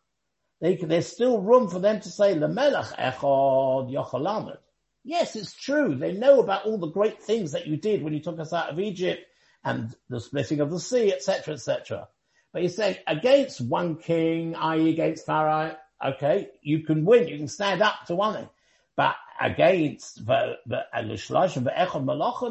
there's 0.61 1.09
still 1.09 1.41
room 1.41 1.69
for 1.69 1.81
them 1.81 2.01
to 2.01 2.09
say, 2.09 2.35
Lemelech 2.35 2.95
Echod 2.97 3.93
Yochalamed. 3.93 4.59
Yes, 5.05 5.35
it's 5.37 5.55
true. 5.55 5.97
They 5.97 6.13
know 6.13 6.41
about 6.41 6.65
all 6.65 6.79
the 6.79 6.91
great 6.91 7.23
things 7.23 7.53
that 7.53 7.67
you 7.67 7.77
did 7.77 8.03
when 8.03 8.13
you 8.13 8.21
took 8.21 8.39
us 8.39 8.53
out 8.53 8.71
of 8.71 8.79
Egypt 8.79 9.25
and 9.65 9.95
the 10.09 10.21
splitting 10.21 10.61
of 10.61 10.71
the 10.71 10.79
sea, 10.79 11.13
etc., 11.13 11.55
etc. 11.55 12.09
But 12.53 12.63
you 12.63 12.69
say 12.69 13.01
against 13.07 13.61
one 13.61 13.97
king, 13.97 14.55
i.e. 14.55 14.91
against 14.91 15.27
Pharaoh, 15.27 15.77
okay, 16.05 16.51
you 16.63 16.81
can 16.81 17.05
win, 17.05 17.29
you 17.29 17.39
can 17.39 17.49
stand 17.49 17.83
up 17.83 18.07
to 18.07 18.15
one. 18.15 18.49
But 18.97 19.17
against 19.41 20.25
the, 20.27 20.59
the, 20.67 20.83
the 20.93 21.09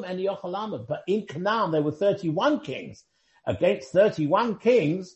and 0.06 0.20
Yochalamah, 0.20 0.88
but 0.88 1.04
in 1.08 1.28
Canaan 1.28 1.72
there 1.72 1.82
were 1.82 1.92
31 1.92 2.62
kings 2.62 3.04
against 3.46 3.92
31 3.92 4.58
kings, 4.58 5.16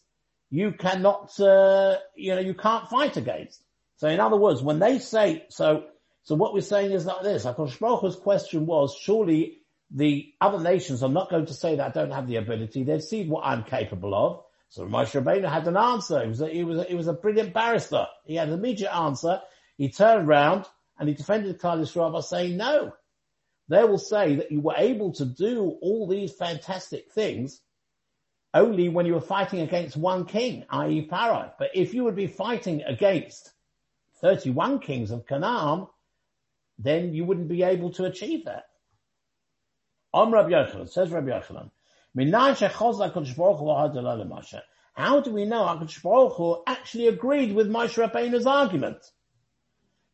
you 0.49 0.71
cannot, 0.71 1.37
uh, 1.39 1.97
you 2.15 2.33
know, 2.35 2.41
you 2.41 2.53
can't 2.53 2.87
fight 2.87 3.17
against. 3.17 3.63
So 3.97 4.07
in 4.07 4.19
other 4.19 4.37
words, 4.37 4.61
when 4.61 4.79
they 4.79 4.99
say, 4.99 5.45
so, 5.49 5.85
so 6.25 6.33
what 6.33 6.55
we're 6.55 6.61
saying 6.61 6.91
is 6.91 7.05
like 7.05 7.21
this, 7.21 7.45
HaKadosh 7.45 7.79
Baruch 7.79 8.21
question 8.21 8.65
was, 8.65 8.95
surely 8.99 9.59
the 9.91 10.33
other 10.41 10.59
nations 10.59 11.03
are 11.03 11.09
not 11.09 11.29
going 11.29 11.45
to 11.45 11.53
say 11.53 11.75
that 11.75 11.85
I 11.85 11.91
don't 11.91 12.11
have 12.11 12.27
the 12.27 12.37
ability. 12.37 12.83
They've 12.83 13.01
seen 13.01 13.29
what 13.29 13.45
I'm 13.45 13.63
capable 13.63 14.15
of. 14.15 14.43
So 14.69 14.85
Moshe 14.87 15.21
Rabbeinu 15.21 15.47
had 15.47 15.67
an 15.67 15.77
answer. 15.77 16.23
He 16.23 16.27
was 16.27 16.41
a, 16.41 16.49
he 16.49 16.63
was 16.63 16.79
a, 16.79 16.83
he 16.85 16.95
was 16.95 17.07
a 17.07 17.13
brilliant 17.13 17.53
barrister. 17.53 18.07
He 18.25 18.35
had 18.35 18.47
an 18.47 18.55
immediate 18.55 18.91
answer. 18.91 19.39
He 19.77 19.89
turned 19.89 20.27
around 20.27 20.65
and 20.97 21.07
he 21.07 21.13
defended 21.13 21.61
Klal 21.61 21.79
Yisrael 21.79 22.11
by 22.11 22.21
saying, 22.21 22.57
no. 22.57 22.93
They 23.67 23.83
will 23.83 23.99
say 23.99 24.37
that 24.37 24.51
you 24.51 24.61
were 24.61 24.75
able 24.75 25.13
to 25.13 25.25
do 25.25 25.77
all 25.79 26.07
these 26.07 26.33
fantastic 26.33 27.11
things 27.11 27.61
only 28.51 28.89
when 28.89 29.05
you 29.05 29.13
were 29.13 29.21
fighting 29.21 29.59
against 29.59 29.95
one 29.95 30.25
king, 30.25 30.65
i.e. 30.71 31.07
Pharaoh. 31.07 31.51
But 31.59 31.69
if 31.75 31.93
you 31.93 32.03
would 32.05 32.15
be 32.15 32.27
fighting 32.27 32.81
against 32.81 33.51
31 34.21 34.79
kings 34.79 35.11
of 35.11 35.27
Canaan, 35.27 35.87
then 36.77 37.13
you 37.13 37.25
wouldn't 37.25 37.47
be 37.47 37.63
able 37.63 37.91
to 37.93 38.05
achieve 38.05 38.45
that. 38.45 38.65
Om 40.13 40.33
Rabbi 40.33 40.49
Yochanan, 40.49 40.89
says 40.89 41.09
Rabbi 41.09 41.29
Yochanan, 41.29 41.71
how 44.95 45.19
do 45.19 45.31
we 45.31 45.43
know 45.43 45.65
HaKadosh 45.65 46.01
Baruch 46.01 46.33
Hu 46.37 46.63
actually 46.65 47.07
agreed 47.07 47.53
with 47.53 47.69
Moshe 47.69 48.01
Rabbeinu's 48.01 48.47
argument? 48.47 49.03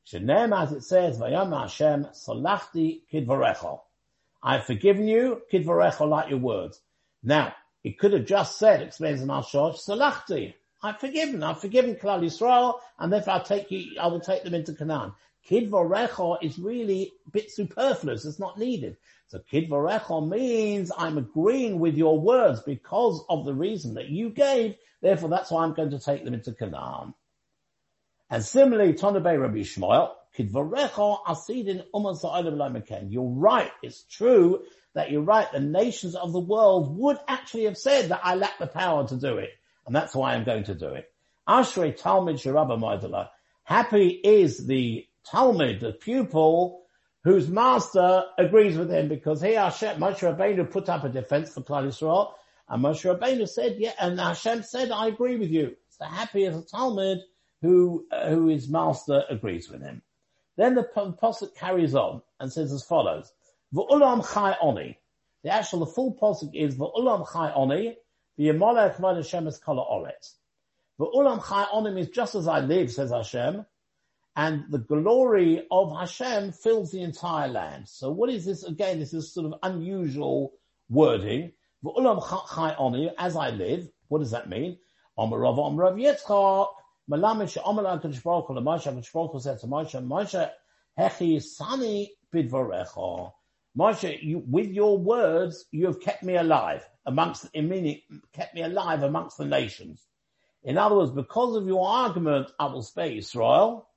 Shenem, 0.07 0.59
as 0.59 0.71
it 0.71 0.83
says, 0.83 1.19
Vayam 1.19 1.55
Hashem, 1.55 2.07
Salachti 2.13 3.01
Kidvarecho. 3.13 3.81
I've 4.41 4.65
forgiven 4.65 5.07
you, 5.07 5.43
Kidvarecho, 5.53 6.09
like 6.09 6.31
your 6.31 6.39
words. 6.39 6.81
Now, 7.21 7.53
he 7.83 7.93
could 7.93 8.13
have 8.13 8.25
just 8.25 8.57
said, 8.57 8.81
explains 8.81 9.21
the 9.21 9.27
Maharshosh, 9.27 9.87
Salachti. 9.87 10.55
I've 10.81 10.99
forgiven, 10.99 11.43
I've 11.43 11.61
forgiven 11.61 11.95
Klal 11.95 12.23
Yisrael, 12.23 12.79
and 12.97 13.13
therefore 13.13 13.33
I'll 13.33 13.43
take 13.43 13.69
you, 13.69 13.99
I 13.99 14.07
will 14.07 14.19
take 14.19 14.43
them 14.43 14.55
into 14.55 14.73
Canaan. 14.73 15.13
Kid 15.43 15.71
Vorecho 15.71 16.37
is 16.41 16.59
really 16.59 17.11
a 17.27 17.31
bit 17.31 17.51
superfluous, 17.51 18.25
it's 18.25 18.39
not 18.39 18.59
needed. 18.59 18.97
So 19.27 19.39
kidvarecho 19.39 20.27
means 20.27 20.91
I'm 20.95 21.17
agreeing 21.17 21.79
with 21.79 21.95
your 21.95 22.19
words 22.19 22.61
because 22.61 23.23
of 23.29 23.45
the 23.45 23.53
reason 23.53 23.93
that 23.95 24.09
you 24.09 24.29
gave, 24.29 24.75
therefore 25.01 25.29
that's 25.29 25.49
why 25.49 25.63
I'm 25.63 25.73
going 25.73 25.91
to 25.91 25.99
take 25.99 26.25
them 26.25 26.33
into 26.33 26.53
Canaan. 26.53 27.13
And 28.29 28.43
similarly, 28.43 28.93
Tonabay 28.93 29.39
Rabbi 29.39 29.59
Shmuel, 29.59 30.11
Kid 30.35 30.51
Vorecho 30.51 31.23
asidin 31.23 31.85
uman 31.93 33.09
You're 33.09 33.23
right, 33.23 33.71
it's 33.81 34.03
true 34.03 34.63
that 34.93 35.11
you're 35.11 35.21
right, 35.21 35.51
the 35.51 35.59
nations 35.59 36.15
of 36.15 36.33
the 36.33 36.39
world 36.39 36.97
would 36.97 37.17
actually 37.27 37.63
have 37.63 37.77
said 37.77 38.09
that 38.09 38.21
I 38.23 38.35
lack 38.35 38.59
the 38.59 38.67
power 38.67 39.07
to 39.07 39.15
do 39.15 39.37
it. 39.37 39.51
And 39.85 39.95
that's 39.95 40.13
why 40.13 40.33
I'm 40.33 40.43
going 40.43 40.65
to 40.65 40.75
do 40.75 40.89
it. 40.89 41.11
Ashrei 41.47 41.95
Talmud 41.95 42.35
Maidala. 42.35 43.29
Happy 43.63 44.09
is 44.09 44.65
the 44.65 45.07
Talmud, 45.25 45.79
the 45.79 45.93
pupil, 45.93 46.81
whose 47.23 47.47
master 47.47 48.23
agrees 48.37 48.77
with 48.77 48.89
him 48.89 49.07
because 49.07 49.41
he, 49.41 49.53
Hashem, 49.53 49.99
Moshe 49.99 50.19
Rabbeinu 50.19 50.69
put 50.69 50.89
up 50.89 51.03
a 51.03 51.09
defense 51.09 51.53
for 51.53 51.61
Klal 51.61 51.87
Yisrael, 51.87 52.33
and 52.67 52.83
Moshe 52.83 53.03
Rabbeinu 53.03 53.47
said, 53.47 53.75
yeah, 53.77 53.93
and 53.99 54.19
Hashem 54.19 54.63
said, 54.63 54.91
I 54.91 55.07
agree 55.07 55.37
with 55.37 55.49
you. 55.49 55.75
Happy 55.99 56.45
is 56.45 56.57
a 56.57 56.63
Talmud 56.63 57.19
who, 57.61 58.07
uh, 58.11 58.29
who 58.29 58.47
his 58.47 58.67
master 58.67 59.23
agrees 59.29 59.69
with 59.69 59.81
him. 59.83 60.01
Then 60.57 60.75
the 60.75 60.83
Pasuk 60.83 61.55
carries 61.55 61.93
on 61.93 62.23
and 62.39 62.51
says 62.51 62.71
as 62.71 62.83
follows, 62.83 63.31
V'ulam 63.73 64.33
chai 64.33 64.57
oni. 64.61 64.97
The 65.43 65.53
actual, 65.53 65.79
the 65.79 65.85
full 65.87 66.17
posuk 66.21 66.53
is 66.53 66.75
V'ulam 66.75 67.31
chai 67.31 67.51
oni, 67.53 67.97
v'yemolech 68.39 68.97
v'ad 68.97 69.17
Hashem 69.17 69.47
es 69.47 69.59
kol 69.59 69.75
ha'oretz. 69.75 70.35
V'ulam 70.99 71.47
chai 71.47 71.67
oni 71.71 71.91
means 71.91 72.09
just 72.09 72.35
as 72.35 72.47
I 72.47 72.59
live, 72.59 72.91
says 72.91 73.11
Hashem, 73.11 73.65
and 74.35 74.65
the 74.69 74.77
glory 74.77 75.65
of 75.69 75.97
Hashem 75.97 76.53
fills 76.53 76.91
the 76.91 77.01
entire 77.01 77.47
land. 77.47 77.87
So 77.87 78.11
what 78.11 78.29
is 78.29 78.45
this? 78.45 78.63
Again, 78.63 78.99
this 78.99 79.13
is 79.13 79.33
sort 79.33 79.47
of 79.47 79.59
unusual 79.63 80.53
wording. 80.89 81.51
As 83.17 83.35
I 83.35 83.49
live. 83.49 83.89
What 84.07 84.19
does 84.19 84.31
that 84.31 84.49
mean? 84.49 84.77
Moshe, 93.77 94.21
you, 94.21 94.43
with 94.49 94.69
your 94.71 94.97
words, 94.97 95.65
you 95.71 95.85
have 95.85 96.01
kept 96.01 96.23
me 96.23 96.35
alive 96.35 96.87
amongst, 97.05 97.53
meaning, 97.55 98.01
kept 98.33 98.53
me 98.53 98.61
alive 98.63 99.03
amongst 99.03 99.37
the 99.37 99.45
nations. 99.45 100.05
In 100.63 100.77
other 100.77 100.95
words, 100.95 101.11
because 101.11 101.55
of 101.55 101.65
your 101.65 101.87
argument, 101.87 102.51
I 102.59 102.65
will 102.65 102.83
spare 102.83 103.11
Israel. 103.11 103.87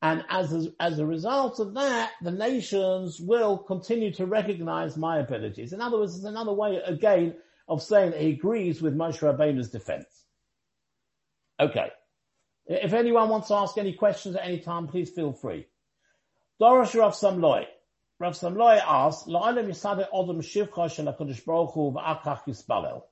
And 0.00 0.24
as 0.28 0.52
a, 0.52 0.72
as 0.78 0.98
a 0.98 1.06
result 1.06 1.58
of 1.58 1.74
that, 1.74 2.12
the 2.22 2.30
nations 2.30 3.20
will 3.20 3.58
continue 3.58 4.12
to 4.14 4.26
recognize 4.26 4.96
my 4.96 5.18
abilities. 5.18 5.72
In 5.72 5.80
other 5.80 5.98
words, 5.98 6.14
it's 6.14 6.24
another 6.24 6.52
way, 6.52 6.76
again, 6.76 7.34
of 7.66 7.82
saying 7.82 8.12
that 8.12 8.20
he 8.20 8.30
agrees 8.30 8.80
with 8.80 8.96
Moshe 8.96 9.18
Rabbeinu's 9.18 9.70
defense. 9.70 10.06
Okay. 11.58 11.90
If 12.66 12.92
anyone 12.92 13.28
wants 13.28 13.48
to 13.48 13.54
ask 13.54 13.76
any 13.76 13.92
questions 13.94 14.36
at 14.36 14.46
any 14.46 14.60
time, 14.60 14.86
please 14.86 15.10
feel 15.10 15.32
free. 15.32 15.66
Dorosh 16.62 16.94
Rav 16.94 17.14
Simlai. 17.14 17.64
Rav 18.20 18.34
Simlai 18.34 18.80
asks, 18.84 19.28
La'alim 19.28 19.68
Yisade 19.68 20.08
Odom 20.10 20.38
Shivcha 20.38 21.44
Baruch 21.44 21.72
Hu 21.72 21.92
V'akach 21.92 22.44
Yisbalel. 22.46 23.02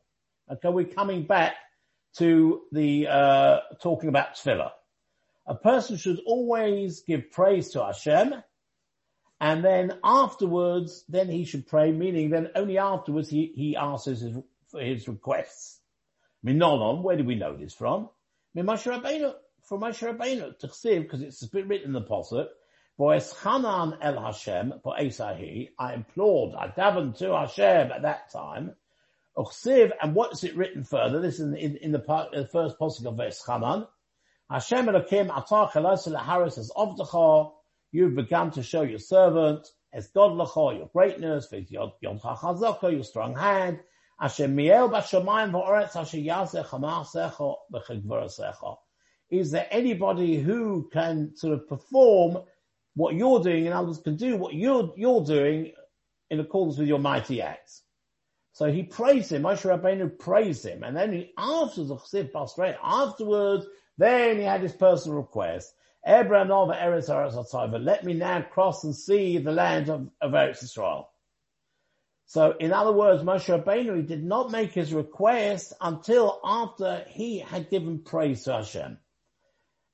Okay, 0.53 0.69
we're 0.69 0.85
coming 0.85 1.25
back 1.25 1.55
to 2.19 2.63
the, 2.71 3.09
uh, 3.09 3.59
talking 3.83 4.09
about 4.09 4.35
tefillah. 4.35 4.71
A 5.47 5.55
person 5.55 5.97
should 5.97 6.21
always 6.27 7.03
give 7.03 7.31
praise 7.31 7.71
to 7.71 7.85
Hashem, 7.85 8.35
and 9.41 9.65
then 9.65 9.99
afterwards, 10.03 11.05
then 11.09 11.29
he 11.29 11.45
should 11.45 11.67
pray, 11.67 11.93
meaning 11.93 12.31
then 12.31 12.51
only 12.55 12.79
afterwards 12.79 13.29
he, 13.29 13.53
he 13.55 13.77
asks 13.77 14.07
his, 14.07 14.25
for 14.69 14.81
his 14.81 15.07
requests. 15.07 15.81
Minonon, 16.45 17.03
where 17.03 17.17
do 17.17 17.25
we 17.25 17.35
know 17.35 17.57
this 17.57 17.75
from? 17.75 18.09
Rabbeinu, 18.57 19.35
from 19.63 19.81
Moshe 19.83 20.03
Rabbeinu, 20.03 20.59
Tchsiv, 20.59 21.03
because 21.03 21.23
it's 21.23 21.47
written 21.53 21.87
in 21.87 21.93
the 21.93 22.03
Pasuk, 22.03 22.49
Hanan 23.43 23.99
el 24.01 24.21
Hashem, 24.21 24.75
for 24.83 24.97
Esahi, 24.97 25.71
I 25.79 25.95
implored, 25.95 26.55
I 26.55 26.69
davened 26.69 27.19
to 27.19 27.37
Hashem 27.37 27.93
at 27.93 28.03
that 28.03 28.33
time, 28.33 28.75
and 29.37 30.15
what's 30.15 30.45
it 30.45 30.57
written 30.57 30.83
further? 30.83 31.21
This 31.21 31.35
is 31.35 31.41
in, 31.41 31.57
in, 31.57 31.77
in 31.77 31.93
the, 31.93 31.99
part, 31.99 32.33
the 32.33 32.47
first 32.47 32.79
Pasuk 32.79 33.07
of 33.07 33.21
Hanan. 33.47 33.87
Hashem 34.49 34.87
Elokim 34.87 35.29
atach 35.29 35.73
elos 35.73 36.07
leharis 36.07 36.57
as 36.57 36.71
avdecha, 36.77 37.53
you've 37.91 38.15
begun 38.15 38.53
to 38.53 38.63
show 38.63 38.83
your 38.83 39.01
servant, 39.01 39.67
as 39.93 40.07
God 40.09 40.33
lecha, 40.33 40.79
your 40.79 40.89
greatness, 40.93 41.49
your 41.69 41.93
chazaka, 42.01 42.93
your 42.93 43.03
strong 43.03 43.35
hand, 43.35 43.81
Hashem 44.21 44.55
miel 44.55 44.89
b'shamayim 44.89 45.51
v'oretz 45.51 45.97
asher 45.97 46.19
yasech 46.19 46.67
hamasecha 46.67 47.57
v'chegvarasecha. 47.73 48.77
Is 49.31 49.51
there 49.51 49.67
anybody 49.71 50.41
who 50.41 50.89
can 50.93 51.35
sort 51.35 51.55
of 51.55 51.69
perform 51.69 52.45
what 52.95 53.15
you're 53.15 53.43
doing 53.43 53.67
and 53.67 53.75
others 53.75 53.99
can 53.99 54.17
do 54.17 54.37
what 54.37 54.55
you're, 54.55 54.93
you're 54.97 55.25
doing 55.25 55.73
in 56.31 56.39
accordance 56.39 56.79
with 56.79 56.87
your 56.87 57.01
mighty 57.01 57.43
acts? 57.43 57.83
So 58.53 58.71
he 58.73 58.85
praised 58.85 59.33
him, 59.33 59.43
Moshe 59.43 59.69
Rabbeinu 59.69 60.19
praised 60.19 60.65
him, 60.65 60.83
and 60.83 60.97
then 60.97 61.13
he, 61.13 61.33
after 61.37 61.85
the 61.85 61.97
Chsed 61.97 62.31
afterwards, 62.35 62.79
afterwards, 62.83 63.67
then 63.99 64.39
he 64.39 64.45
had 64.45 64.61
his 64.63 64.73
personal 64.73 65.19
request. 65.19 65.75
Ebrah 66.07 66.47
Nova 66.47 66.73
Eresarazaiva, 66.73 67.83
let 67.83 68.05
me 68.05 68.15
now 68.15 68.43
cross 68.43 68.85
and 68.85 68.95
see 68.95 69.39
the 69.39 69.53
land 69.53 69.89
of, 69.89 70.09
of 70.21 70.33
Eretz 70.33 70.63
Israel. 70.63 71.11
So 72.27 72.55
in 72.59 72.73
other 72.73 72.93
words, 72.93 73.23
Moshe 73.23 73.47
Rabbeinu 73.47 74.07
did 74.07 74.23
not 74.23 74.51
make 74.51 74.73
his 74.73 74.93
request 74.93 75.73
until 75.81 76.41
after 76.45 77.05
he 77.09 77.39
had 77.39 77.71
given 77.71 78.01
praise 78.01 78.45
to 78.45 78.55
Hashem. 78.55 78.99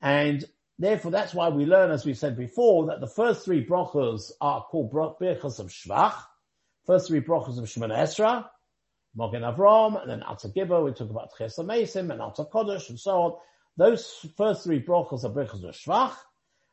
And 0.01 0.45
therefore 0.79 1.11
that's 1.11 1.35
why 1.35 1.49
we 1.51 1.65
learn, 1.65 1.91
as 1.91 2.05
we 2.05 2.15
said 2.15 2.37
before, 2.37 2.87
that 2.87 3.01
the 3.01 3.07
first 3.07 3.45
three 3.45 3.65
brachas 3.65 4.33
are 4.41 4.65
called 4.65 4.93
brachas 4.93 5.61
of 5.61 5.69
Shvach, 5.69 6.15
first 6.87 7.09
three 7.09 7.21
brachas 7.21 7.59
of 7.59 7.65
Shemana 7.65 7.99
Esra, 7.99 8.47
Mogen 9.17 9.43
Avram, 9.43 10.01
and 10.01 10.11
then 10.11 10.23
Gibber, 10.55 10.83
we 10.83 10.93
talk 10.93 11.11
about 11.11 11.31
Mesim 11.39 12.11
and 12.11 12.21
Atzah 12.21 12.51
Kodesh 12.51 12.89
and 12.89 12.99
so 12.99 13.11
on. 13.11 13.33
Those 13.77 14.27
first 14.37 14.65
three 14.65 14.83
brachas 14.83 15.25
are 15.25 15.31
brachas 15.31 15.65
of 15.65 15.75
Shvach. 15.75 16.15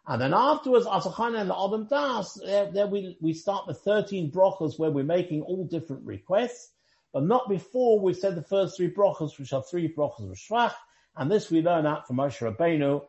And 0.08 0.22
then 0.22 0.34
afterwards, 0.34 0.86
Asachana 0.86 1.40
and 1.40 1.50
the 1.50 1.56
Adam 1.56 1.86
Das, 1.88 2.34
there, 2.44 2.88
we, 2.88 3.16
we 3.22 3.34
start 3.34 3.68
the 3.68 3.74
13 3.74 4.32
brachas 4.32 4.80
where 4.80 4.90
we're 4.90 5.04
making 5.04 5.44
all 5.44 5.66
different 5.66 6.04
requests, 6.06 6.72
but 7.14 7.24
not 7.24 7.48
before 7.48 8.00
we've 8.00 8.18
said 8.18 8.36
the 8.36 8.44
first 8.44 8.76
three 8.76 8.92
brachas, 8.92 9.38
which 9.38 9.54
are 9.54 9.64
three 9.64 9.94
brachas 9.94 10.30
of 10.30 10.38
Shvach. 10.38 10.74
And 11.16 11.30
this 11.30 11.52
we 11.52 11.62
learn 11.62 11.86
out 11.86 12.08
from 12.08 12.18
Moshe 12.18 12.40
Rabbeinu 12.40 13.06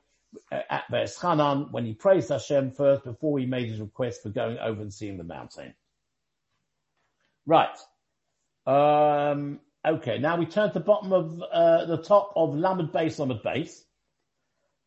uh, 0.53 0.61
at 0.69 0.85
Be'eschanan 0.91 1.71
when 1.71 1.87
he 1.87 1.95
praised 1.95 2.29
Hashem 2.29 2.73
first 2.73 3.05
before 3.05 3.39
he 3.39 3.47
made 3.47 3.69
his 3.69 3.81
request 3.81 4.23
for 4.23 4.29
going 4.29 4.59
over 4.59 4.83
and 4.83 4.93
seeing 4.93 5.17
the 5.17 5.25
mountain. 5.25 5.75
Right. 7.47 7.79
Um, 8.67 9.61
Okay, 9.87 10.19
now 10.19 10.37
we 10.37 10.45
turn 10.45 10.69
to 10.69 10.75
the 10.75 10.85
bottom 10.85 11.13
of 11.13 11.41
uh, 11.41 11.87
the 11.87 12.03
top 12.03 12.35
of 12.37 12.55
Lamed 12.55 12.93
Beis, 12.93 13.19
Lamed 13.19 13.41
Beis. 13.43 13.81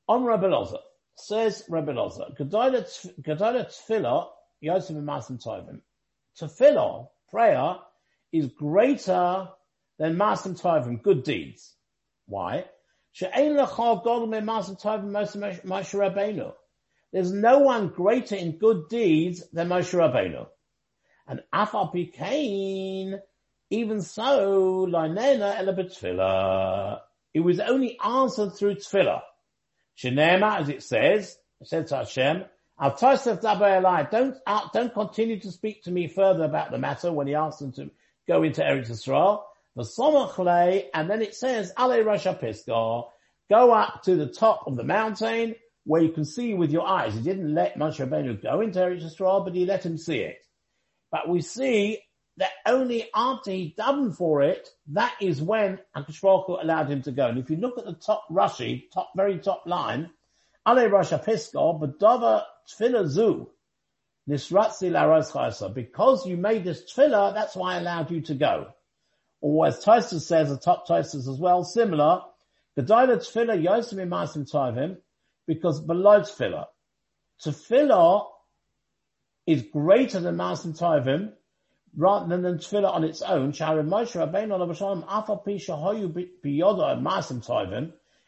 On 0.07 0.23
Rebbe 0.23 0.47
Loza, 0.47 0.77
says 1.15 1.63
Rebbe 1.67 1.93
Loza, 1.93 2.37
Gedola 2.37 2.85
Tefillah, 3.23 4.27
Yosef 4.61 4.95
and 4.95 5.07
Masim 5.07 5.43
Tovim. 5.43 5.81
Tefillah, 6.39 7.07
prayer, 7.29 7.77
is 8.31 8.47
greater 8.47 9.47
than 9.97 10.15
Masim 10.15 10.59
Tovim, 10.61 11.01
good 11.01 11.23
deeds. 11.23 11.73
Why? 12.27 12.65
There's 17.11 17.31
no 17.31 17.59
one 17.59 17.87
greater 17.89 18.35
in 18.35 18.57
good 18.57 18.89
deeds 18.89 19.49
than 19.51 19.69
Moshe 19.69 19.93
Rabbeinu. 19.93 20.47
And 21.27 21.41
Afal 21.53 21.93
Pikain, 21.93 23.19
even 23.69 24.01
so, 24.01 24.87
Lainena 24.87 25.57
Elabetfila. 25.57 26.99
It 27.33 27.39
was 27.39 27.59
only 27.59 27.97
answered 28.03 28.53
through 28.55 28.75
tefillah. 28.75 29.21
Shenema, 29.97 30.61
as 30.61 30.69
it 30.69 30.83
says, 30.83 31.37
said 31.63 31.87
to 31.87 31.97
Hashem, 31.97 32.45
don't, 32.79 34.37
uh, 34.47 34.67
don't 34.73 34.93
continue 34.93 35.39
to 35.39 35.51
speak 35.51 35.83
to 35.83 35.91
me 35.91 36.07
further 36.07 36.43
about 36.43 36.71
the 36.71 36.79
matter 36.79 37.11
when 37.11 37.27
he 37.27 37.35
asked 37.35 37.61
him 37.61 37.71
to 37.73 37.91
go 38.27 38.43
into 38.43 38.61
Eretz 38.61 38.89
Yisrael. 38.89 39.43
And 40.93 41.09
then 41.09 41.21
it 41.21 41.35
says, 41.35 41.73
Ale 41.79 42.03
Rasha 42.03 42.39
Pisgah, 42.39 43.03
go 43.49 43.71
up 43.71 44.03
to 44.03 44.15
the 44.15 44.27
top 44.27 44.67
of 44.67 44.75
the 44.75 44.83
mountain 44.83 45.55
where 45.85 46.01
you 46.01 46.09
can 46.09 46.25
see 46.25 46.53
with 46.53 46.71
your 46.71 46.87
eyes. 46.87 47.13
He 47.13 47.21
didn't 47.21 47.53
let 47.53 47.77
Moshe 47.77 48.05
Rabbeinu 48.05 48.41
go 48.41 48.61
into 48.61 48.79
Eretz 48.79 49.03
Yisrael, 49.03 49.45
but 49.45 49.55
he 49.55 49.65
let 49.65 49.85
him 49.85 49.97
see 49.97 50.19
it. 50.19 50.39
But 51.11 51.29
we 51.29 51.41
see 51.41 51.99
that 52.37 52.51
only 52.65 53.09
after 53.13 53.51
he'd 53.51 53.75
done 53.75 54.11
for 54.11 54.41
it, 54.41 54.69
that 54.87 55.13
is 55.21 55.41
when 55.41 55.79
Akash 55.95 56.61
allowed 56.61 56.89
him 56.89 57.01
to 57.03 57.11
go. 57.11 57.27
And 57.27 57.37
if 57.37 57.49
you 57.49 57.57
look 57.57 57.77
at 57.77 57.85
the 57.85 57.93
top 57.93 58.27
Rashi, 58.31 58.89
top, 58.91 59.11
very 59.15 59.37
top 59.37 59.63
line, 59.67 60.09
Ale 60.67 60.89
Rasha 60.89 61.23
Piskor, 61.23 61.79
Badava 61.79 62.43
Tfila 62.67 63.07
Zu, 63.07 63.49
Nisratzi 64.27 64.89
Laros. 64.89 65.73
Because 65.73 66.25
you 66.25 66.37
made 66.37 66.63
this 66.63 66.91
tefillah, 66.91 67.33
that's 67.33 67.55
why 67.55 67.75
I 67.75 67.77
allowed 67.77 68.09
you 68.09 68.21
to 68.21 68.33
go. 68.33 68.67
Or 69.41 69.67
as 69.67 69.83
Tosfos 69.83 70.21
says, 70.21 70.49
the 70.49 70.57
top 70.57 70.87
Tosfos 70.87 71.27
as 71.27 71.37
well, 71.39 71.63
similar, 71.63 72.21
Gedaila 72.77 73.17
Tfila 73.17 73.61
Yosem 73.61 73.99
Imasim 73.99 74.49
Tovim, 74.49 74.97
because 75.45 75.81
below 75.81 76.21
Tfila. 76.21 76.65
Tefillah 77.43 78.25
is 79.45 79.63
greater 79.63 80.21
than 80.21 80.37
Masim 80.37 80.79
Tovim, 80.79 81.33
rather 81.95 82.37
than 82.37 82.57
tefillah 82.57 82.91
on 82.91 83.03
its 83.03 83.21
own, 83.21 83.53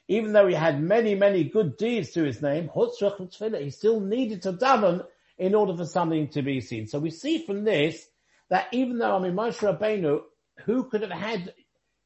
even 0.08 0.34
though 0.34 0.48
he 0.48 0.54
had 0.54 0.82
many, 0.82 1.16
many 1.16 1.44
good 1.46 1.78
deeds 1.78 2.12
to 2.12 2.24
his 2.24 2.42
name, 2.42 2.70
he 2.74 3.70
still 3.72 4.00
needed 4.00 4.42
to 4.44 4.54
daven 4.54 5.06
in 5.38 5.56
order 5.56 5.76
for 5.76 5.86
something 5.86 6.28
to 6.30 6.42
be 6.42 6.62
seen. 6.62 6.88
So 6.88 7.00
we 7.00 7.10
see 7.10 7.46
from 7.46 7.64
this 7.64 8.08
that 8.50 8.68
even 8.72 9.00
though, 9.00 9.16
I 9.16 9.20
mean, 9.20 9.34
Moshe 9.34 9.58
Rabbeinu, 9.58 10.22
who 10.66 10.84
could 10.86 11.02
have 11.02 11.12
had 11.12 11.54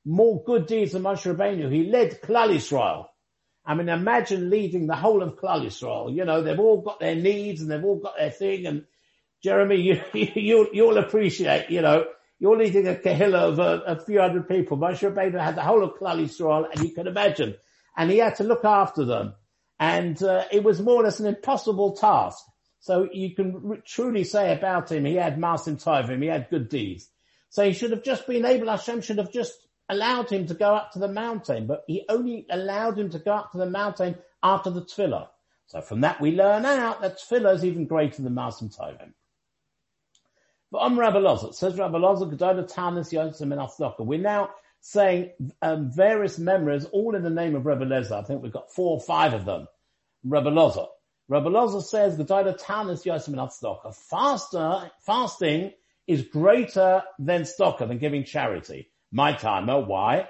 more 0.06 0.42
good 0.44 0.66
deeds 0.66 0.94
than 0.94 1.04
Moshe 1.04 1.32
Rabbeinu? 1.32 1.72
He 1.72 1.90
led 1.90 2.22
Klal 2.22 2.50
Yisrael. 2.56 3.08
I 3.66 3.76
mean, 3.76 3.90
imagine 3.90 4.50
leading 4.50 4.88
the 4.88 4.96
whole 4.96 5.22
of 5.22 5.36
Klal 5.36 5.66
Yisrael. 5.66 6.16
You 6.16 6.26
know, 6.26 6.42
they've 6.42 6.60
all 6.60 6.82
got 6.82 7.00
their 7.00 7.16
needs 7.16 7.62
and 7.62 7.70
they've 7.70 7.84
all 7.84 8.00
got 8.00 8.18
their 8.18 8.32
thing 8.32 8.66
and 8.66 8.86
Jeremy, 9.44 9.76
you, 9.82 10.02
you, 10.14 10.70
you'll 10.74 10.98
appreciate, 10.98 11.70
you 11.70 11.82
know, 11.82 12.06
you're 12.40 12.58
leading 12.58 12.88
a 12.88 12.96
kahila 12.96 13.50
of 13.50 13.60
a, 13.60 13.84
a, 13.86 14.00
few 14.00 14.20
hundred 14.20 14.48
people. 14.48 14.78
Moshe 14.78 15.00
Rabbeinu 15.00 15.40
had 15.40 15.56
the 15.56 15.62
whole 15.62 15.84
of 15.84 16.00
Klal 16.00 16.24
Yisrael, 16.24 16.70
and 16.72 16.82
you 16.82 16.94
can 16.94 17.08
imagine. 17.08 17.56
And 17.98 18.10
he 18.10 18.18
had 18.18 18.36
to 18.36 18.46
look 18.46 18.64
after 18.64 19.04
them. 19.04 19.34
And 19.78 20.22
uh, 20.24 20.46
it 20.52 20.64
was 20.64 20.82
more 20.82 21.02
or 21.02 21.04
less 21.04 21.20
an 21.20 21.26
impossible 21.26 21.98
task. 21.98 22.44
So 22.80 23.10
you 23.12 23.36
can 23.36 23.82
truly 23.86 24.24
say 24.24 24.54
about 24.54 24.92
him, 24.92 25.04
he 25.04 25.16
had 25.16 25.38
Masim 25.38 25.84
Tovim, 25.84 26.22
he 26.22 26.30
had 26.30 26.50
good 26.50 26.70
deeds. 26.70 27.10
So 27.50 27.66
he 27.66 27.74
should 27.74 27.92
have 27.92 28.04
just 28.04 28.26
been 28.26 28.46
able, 28.46 28.70
Hashem 28.70 29.02
should 29.02 29.18
have 29.18 29.34
just 29.34 29.54
allowed 29.90 30.30
him 30.30 30.48
to 30.48 30.54
go 30.54 30.76
up 30.76 30.92
to 30.92 31.00
the 31.00 31.08
mountain, 31.08 31.68
but 31.68 31.84
he 31.88 32.06
only 32.08 32.46
allowed 32.50 32.98
him 32.98 33.10
to 33.10 33.20
go 33.20 33.34
up 33.34 33.52
to 33.52 33.58
the 33.58 33.70
mountain 33.70 34.18
after 34.42 34.70
the 34.70 34.82
tefillah. 34.82 35.28
So 35.66 35.82
from 35.82 36.02
that 36.02 36.22
we 36.22 36.32
learn 36.32 36.66
out 36.66 37.02
that 37.02 37.18
tefillah 37.20 37.56
is 37.56 37.66
even 37.66 37.86
greater 37.86 38.22
than 38.22 38.34
Masim 38.34 38.76
Tovim. 38.76 39.14
But 40.72 40.80
on 40.80 40.98
Rabbi 40.98 41.18
Loza, 41.18 41.54
says 41.54 41.78
Rabbi 41.78 41.98
Loza, 41.98 42.32
Gedola 42.32 42.72
Tanis 42.72 43.12
Yosem 43.12 43.52
and 43.52 44.08
We're 44.08 44.20
now 44.20 44.52
saying 44.82 45.32
um, 45.62 45.92
various 45.92 46.38
memories, 46.38 46.86
all 46.86 47.16
in 47.16 47.24
the 47.24 47.30
name 47.30 47.56
of 47.56 47.66
Rabbi 47.66 47.86
Loza. 47.86 48.12
I 48.12 48.24
think 48.24 48.44
we've 48.44 48.52
got 48.52 48.72
four 48.72 48.98
or 48.98 49.02
five 49.02 49.34
of 49.34 49.46
them. 49.46 49.68
Rabbi 50.24 50.50
Loza. 50.50 50.88
Rabbi 51.28 51.48
Loza 51.48 51.84
says, 51.84 52.18
Gedola 52.18 52.60
Tanis 52.60 53.04
Yosem 53.06 53.40
and 53.40 53.96
Faster, 53.96 54.92
fasting 55.06 55.74
is 56.08 56.24
greater 56.24 57.04
than 57.18 57.44
stocker, 57.44 57.88
than 57.88 57.98
giving 57.98 58.24
charity. 58.24 58.90
My 59.12 59.34
timer, 59.34 59.80
why? 59.80 60.28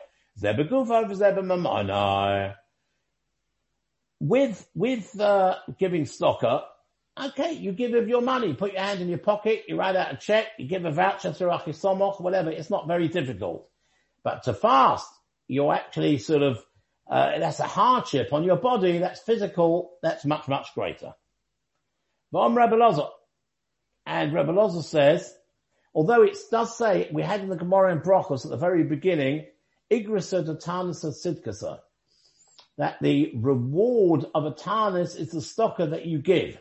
With, 4.22 4.70
with, 4.76 5.20
uh, 5.20 5.56
giving 5.78 6.04
stocker, 6.04 6.64
Okay, 7.22 7.52
you 7.52 7.74
give 7.74 7.94
of 7.96 8.08
your 8.08 8.22
money, 8.22 8.54
put 8.54 8.72
your 8.72 8.82
hand 8.82 9.02
in 9.02 9.10
your 9.10 9.18
pocket, 9.18 9.66
you 9.68 9.78
write 9.78 9.98
out 9.98 10.14
a 10.14 10.18
check, 10.18 10.48
you 10.58 10.68
give 10.68 10.86
a 10.86 10.92
voucher 10.92 11.34
through 11.34 11.50
Achisomoch, 11.50 12.22
whatever. 12.22 12.50
It's 12.50 12.70
not 12.70 12.88
very 12.88 13.10
difficult. 13.10 13.68
But 14.24 14.44
to 14.44 14.54
fast, 14.54 15.08
you're 15.48 15.74
actually 15.74 16.18
sort 16.20 16.44
of, 16.44 16.64
uh, 17.12 17.40
that's 17.40 17.60
a 17.60 17.68
hardship 17.68 18.32
on 18.32 18.46
your 18.46 18.56
body, 18.56 19.00
that's 19.00 19.20
physical, 19.20 19.98
that's 20.02 20.24
much, 20.24 20.48
much 20.48 20.68
greater. 20.74 21.14
Vom 22.32 22.58
Rebbe 22.58 22.76
Lozer. 22.76 23.10
And 24.06 24.34
Rebbe 24.34 24.54
Lozer 24.54 24.84
says, 24.84 25.34
although 25.94 26.22
it 26.22 26.38
does 26.50 26.78
say, 26.78 27.10
we 27.12 27.22
had 27.22 27.42
in 27.42 27.50
the 27.50 27.58
Gemara 27.58 27.92
and 27.92 28.02
Brachos 28.02 28.46
at 28.46 28.52
the 28.52 28.58
very 28.58 28.84
beginning, 28.84 29.46
Igrisa 29.92 30.46
Datanasa 30.46 31.14
Sidkasa, 31.14 31.80
that 32.78 32.98
the 33.02 33.34
reward 33.36 34.26
of 34.34 34.46
a 34.46 34.52
Tanis 34.52 35.20
is 35.20 35.32
the 35.32 35.40
stocker 35.40 35.90
that 35.90 36.06
you 36.06 36.20
give. 36.20 36.58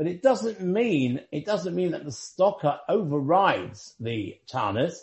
But 0.00 0.08
it 0.08 0.22
doesn't 0.22 0.62
mean, 0.62 1.20
it 1.30 1.44
doesn't 1.44 1.74
mean 1.74 1.90
that 1.90 2.06
the 2.06 2.10
stocker 2.10 2.78
overrides 2.88 3.94
the 4.00 4.38
Tanis. 4.50 4.94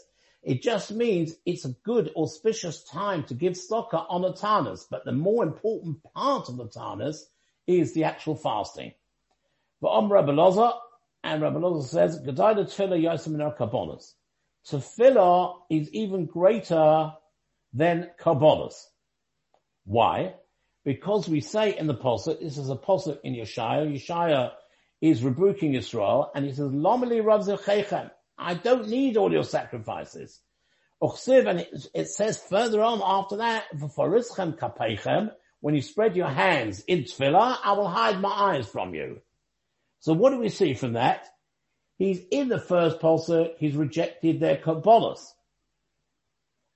It 0.41 0.63
just 0.63 0.91
means 0.91 1.35
it's 1.45 1.65
a 1.65 1.75
good 1.83 2.11
auspicious 2.15 2.83
time 2.83 3.23
to 3.25 3.35
give 3.35 3.53
stocker 3.53 4.03
on 4.09 4.25
a 4.25 4.33
Tanis. 4.33 4.87
But 4.89 5.05
the 5.05 5.11
more 5.11 5.43
important 5.43 6.01
part 6.15 6.49
of 6.49 6.57
the 6.57 6.65
Tanis 6.65 7.17
is 7.67 7.93
the 7.93 8.05
actual 8.05 8.35
fasting. 8.35 8.93
But 9.81 9.89
on 9.89 10.09
Rabbi 10.09 10.31
Loza, 10.31 10.73
and 11.23 11.43
Rabbi 11.43 11.59
Loza 11.59 11.83
says, 11.83 12.19
Gedayda 12.19 12.65
Tefillah 12.65 12.99
Yosem 12.99 13.35
in 13.35 13.41
our 13.41 13.53
Kabbalas. 13.53 14.13
Tefillah 14.67 15.57
is 15.69 15.91
even 15.93 16.25
greater 16.25 17.13
than 17.71 18.09
Kabbalas. 18.19 18.87
Why? 19.85 20.33
Because 20.83 21.29
we 21.29 21.41
say 21.41 21.77
in 21.77 21.85
the 21.85 21.93
Pasuk, 21.93 22.39
this 22.39 22.57
is 22.57 22.71
a 22.71 22.75
Pasuk 22.75 23.19
in 23.23 23.35
Yeshaya, 23.35 23.93
Yeshaya 23.93 24.53
is 25.01 25.23
rebuking 25.23 25.75
Israel, 25.75 26.31
and 26.33 26.45
he 26.45 26.51
says, 26.51 26.71
Lomeli 26.71 27.23
Rav 27.23 28.11
I 28.37 28.53
don't 28.53 28.87
need 28.87 29.17
all 29.17 29.31
your 29.31 29.43
sacrifices. 29.43 30.39
And 30.99 31.59
it, 31.59 31.87
it, 31.93 32.07
says 32.07 32.41
further 32.49 32.81
on 32.81 33.01
after 33.03 33.37
that, 33.37 33.65
when 35.59 35.75
you 35.75 35.81
spread 35.81 36.15
your 36.15 36.29
hands 36.29 36.79
in 36.81 37.03
tefillah, 37.03 37.57
I 37.63 37.73
will 37.73 37.87
hide 37.87 38.19
my 38.19 38.29
eyes 38.29 38.67
from 38.67 38.95
you. 38.95 39.21
So 39.99 40.13
what 40.13 40.31
do 40.31 40.39
we 40.39 40.49
see 40.49 40.73
from 40.73 40.93
that? 40.93 41.27
He's 41.97 42.21
in 42.31 42.47
the 42.47 42.59
first 42.59 42.99
pulsar, 42.99 43.51
he's 43.57 43.75
rejected 43.75 44.39
their 44.39 44.57
kabbalas. 44.57 45.19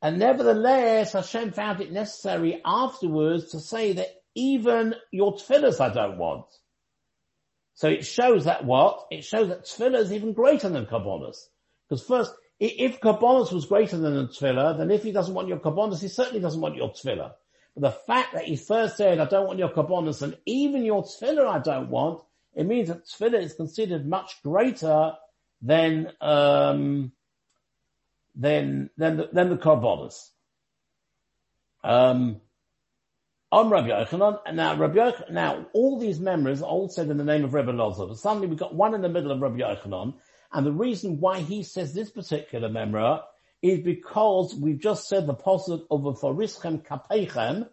And 0.02 0.18
nevertheless, 0.18 1.14
Hashem 1.14 1.52
found 1.52 1.80
it 1.80 1.92
necessary 1.92 2.60
afterwards 2.66 3.52
to 3.52 3.60
say 3.60 3.94
that 3.94 4.10
even 4.34 4.96
your 5.12 5.34
tefillahs 5.34 5.80
I 5.80 5.94
don't 5.94 6.18
want. 6.18 6.46
So 7.82 7.88
it 7.88 8.06
shows 8.06 8.46
that 8.46 8.64
what? 8.64 9.08
It 9.10 9.24
shows 9.24 9.48
that 9.48 9.64
tefillah 9.64 10.02
is 10.02 10.14
even 10.14 10.34
greater 10.34 10.70
than 10.70 10.86
kabbalas. 10.86 11.48
Because 11.90 12.06
first, 12.06 12.32
if 12.60 13.02
kabbalas 13.02 13.52
was 13.52 13.66
greater 13.66 13.98
than 13.98 14.20
a 14.20 14.28
tefillah, 14.28 14.78
then 14.78 14.92
if 14.92 15.02
he 15.02 15.12
doesn't 15.12 15.34
want 15.34 15.48
your 15.48 15.58
kabbalas, 15.58 16.00
he 16.00 16.08
certainly 16.08 16.42
doesn't 16.42 16.62
want 16.62 16.76
your 16.76 16.92
tefillah. 16.92 17.32
But 17.74 17.82
the 17.82 17.98
fact 18.06 18.36
that 18.36 18.44
he 18.44 18.56
first 18.56 18.98
said, 18.98 19.18
I 19.18 19.26
don't 19.26 19.48
want 19.48 19.58
your 19.58 19.70
kabbalas, 19.70 20.22
and 20.22 20.38
even 20.46 20.86
your 20.86 21.02
tefillah 21.02 21.48
I 21.48 21.58
don't 21.58 21.90
want, 21.90 22.22
it 22.54 22.68
means 22.68 22.90
that 22.90 23.08
tefillah 23.08 23.42
is 23.42 23.56
considered 23.56 24.06
much 24.06 24.44
greater 24.44 25.14
than 25.64 26.12
um, 26.22 27.12
than 28.36 28.92
than 28.96 29.18
the, 29.18 29.30
than 29.34 29.50
the 29.50 29.58
kabbalas. 29.58 30.30
Um, 31.84 32.42
on 33.52 33.70
Rabbi 33.70 33.90
Yochanan, 33.90 34.54
now 34.54 34.76
Rabbi 34.76 34.96
Yochanan, 34.96 35.32
now 35.32 35.66
all 35.74 36.00
these 36.00 36.20
memories 36.20 36.62
are 36.62 36.70
all 36.70 36.88
said 36.88 37.10
in 37.10 37.18
the 37.18 37.24
name 37.24 37.44
of 37.44 37.54
Rabbi 37.54 37.72
Loza, 37.72 38.08
but 38.08 38.18
suddenly 38.18 38.48
we've 38.48 38.58
got 38.58 38.74
one 38.74 38.94
in 38.94 39.02
the 39.02 39.10
middle 39.10 39.32
of 39.32 39.42
Rabbi 39.42 39.60
Yochanan, 39.60 40.14
and 40.54 40.66
the 40.66 40.72
reason 40.72 41.20
why 41.20 41.40
he 41.42 41.64
says 41.64 41.94
this 41.94 42.10
particular 42.10 42.70
memory 42.70 43.20
is 43.62 43.80
because 43.80 44.56
we've 44.56 44.80
just 44.80 45.08
said 45.08 45.28
the 45.28 45.36
posuk 45.36 45.86
of 45.92 46.06
a 46.06 46.14
forischem 46.14 46.86
kapeichem, 46.86 47.68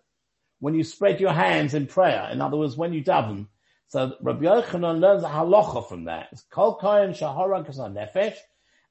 when 0.60 0.74
you 0.74 0.82
spread 0.82 1.20
your 1.20 1.32
hands 1.32 1.74
in 1.74 1.86
prayer. 1.86 2.28
In 2.32 2.40
other 2.40 2.56
words, 2.56 2.76
when 2.76 2.92
you 2.92 3.04
daven, 3.04 3.46
so 3.86 4.16
Rabbi 4.20 4.44
Yochanan 4.44 5.00
learns 5.00 5.22
a 5.22 5.28
halacha 5.28 5.88
from 5.88 6.04
that. 6.04 6.28
It's 6.32 6.42
kol 6.50 6.74
kohen 6.74 7.12
shahara 7.12 7.64
nefesh. 7.64 8.36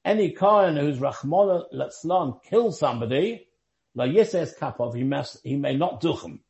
Any 0.04 0.30
kohen 0.30 0.76
who's 0.76 0.98
rachmona 0.98 1.64
letzlan 1.72 2.42
kills 2.42 2.78
somebody, 2.78 3.46
la 3.94 4.04
yises 4.04 4.58
kapov, 4.58 4.96
he 4.96 5.04
must, 5.04 5.38
he 5.44 5.56
may 5.56 5.76
not 5.76 6.00
do 6.00 6.14
him. 6.16 6.40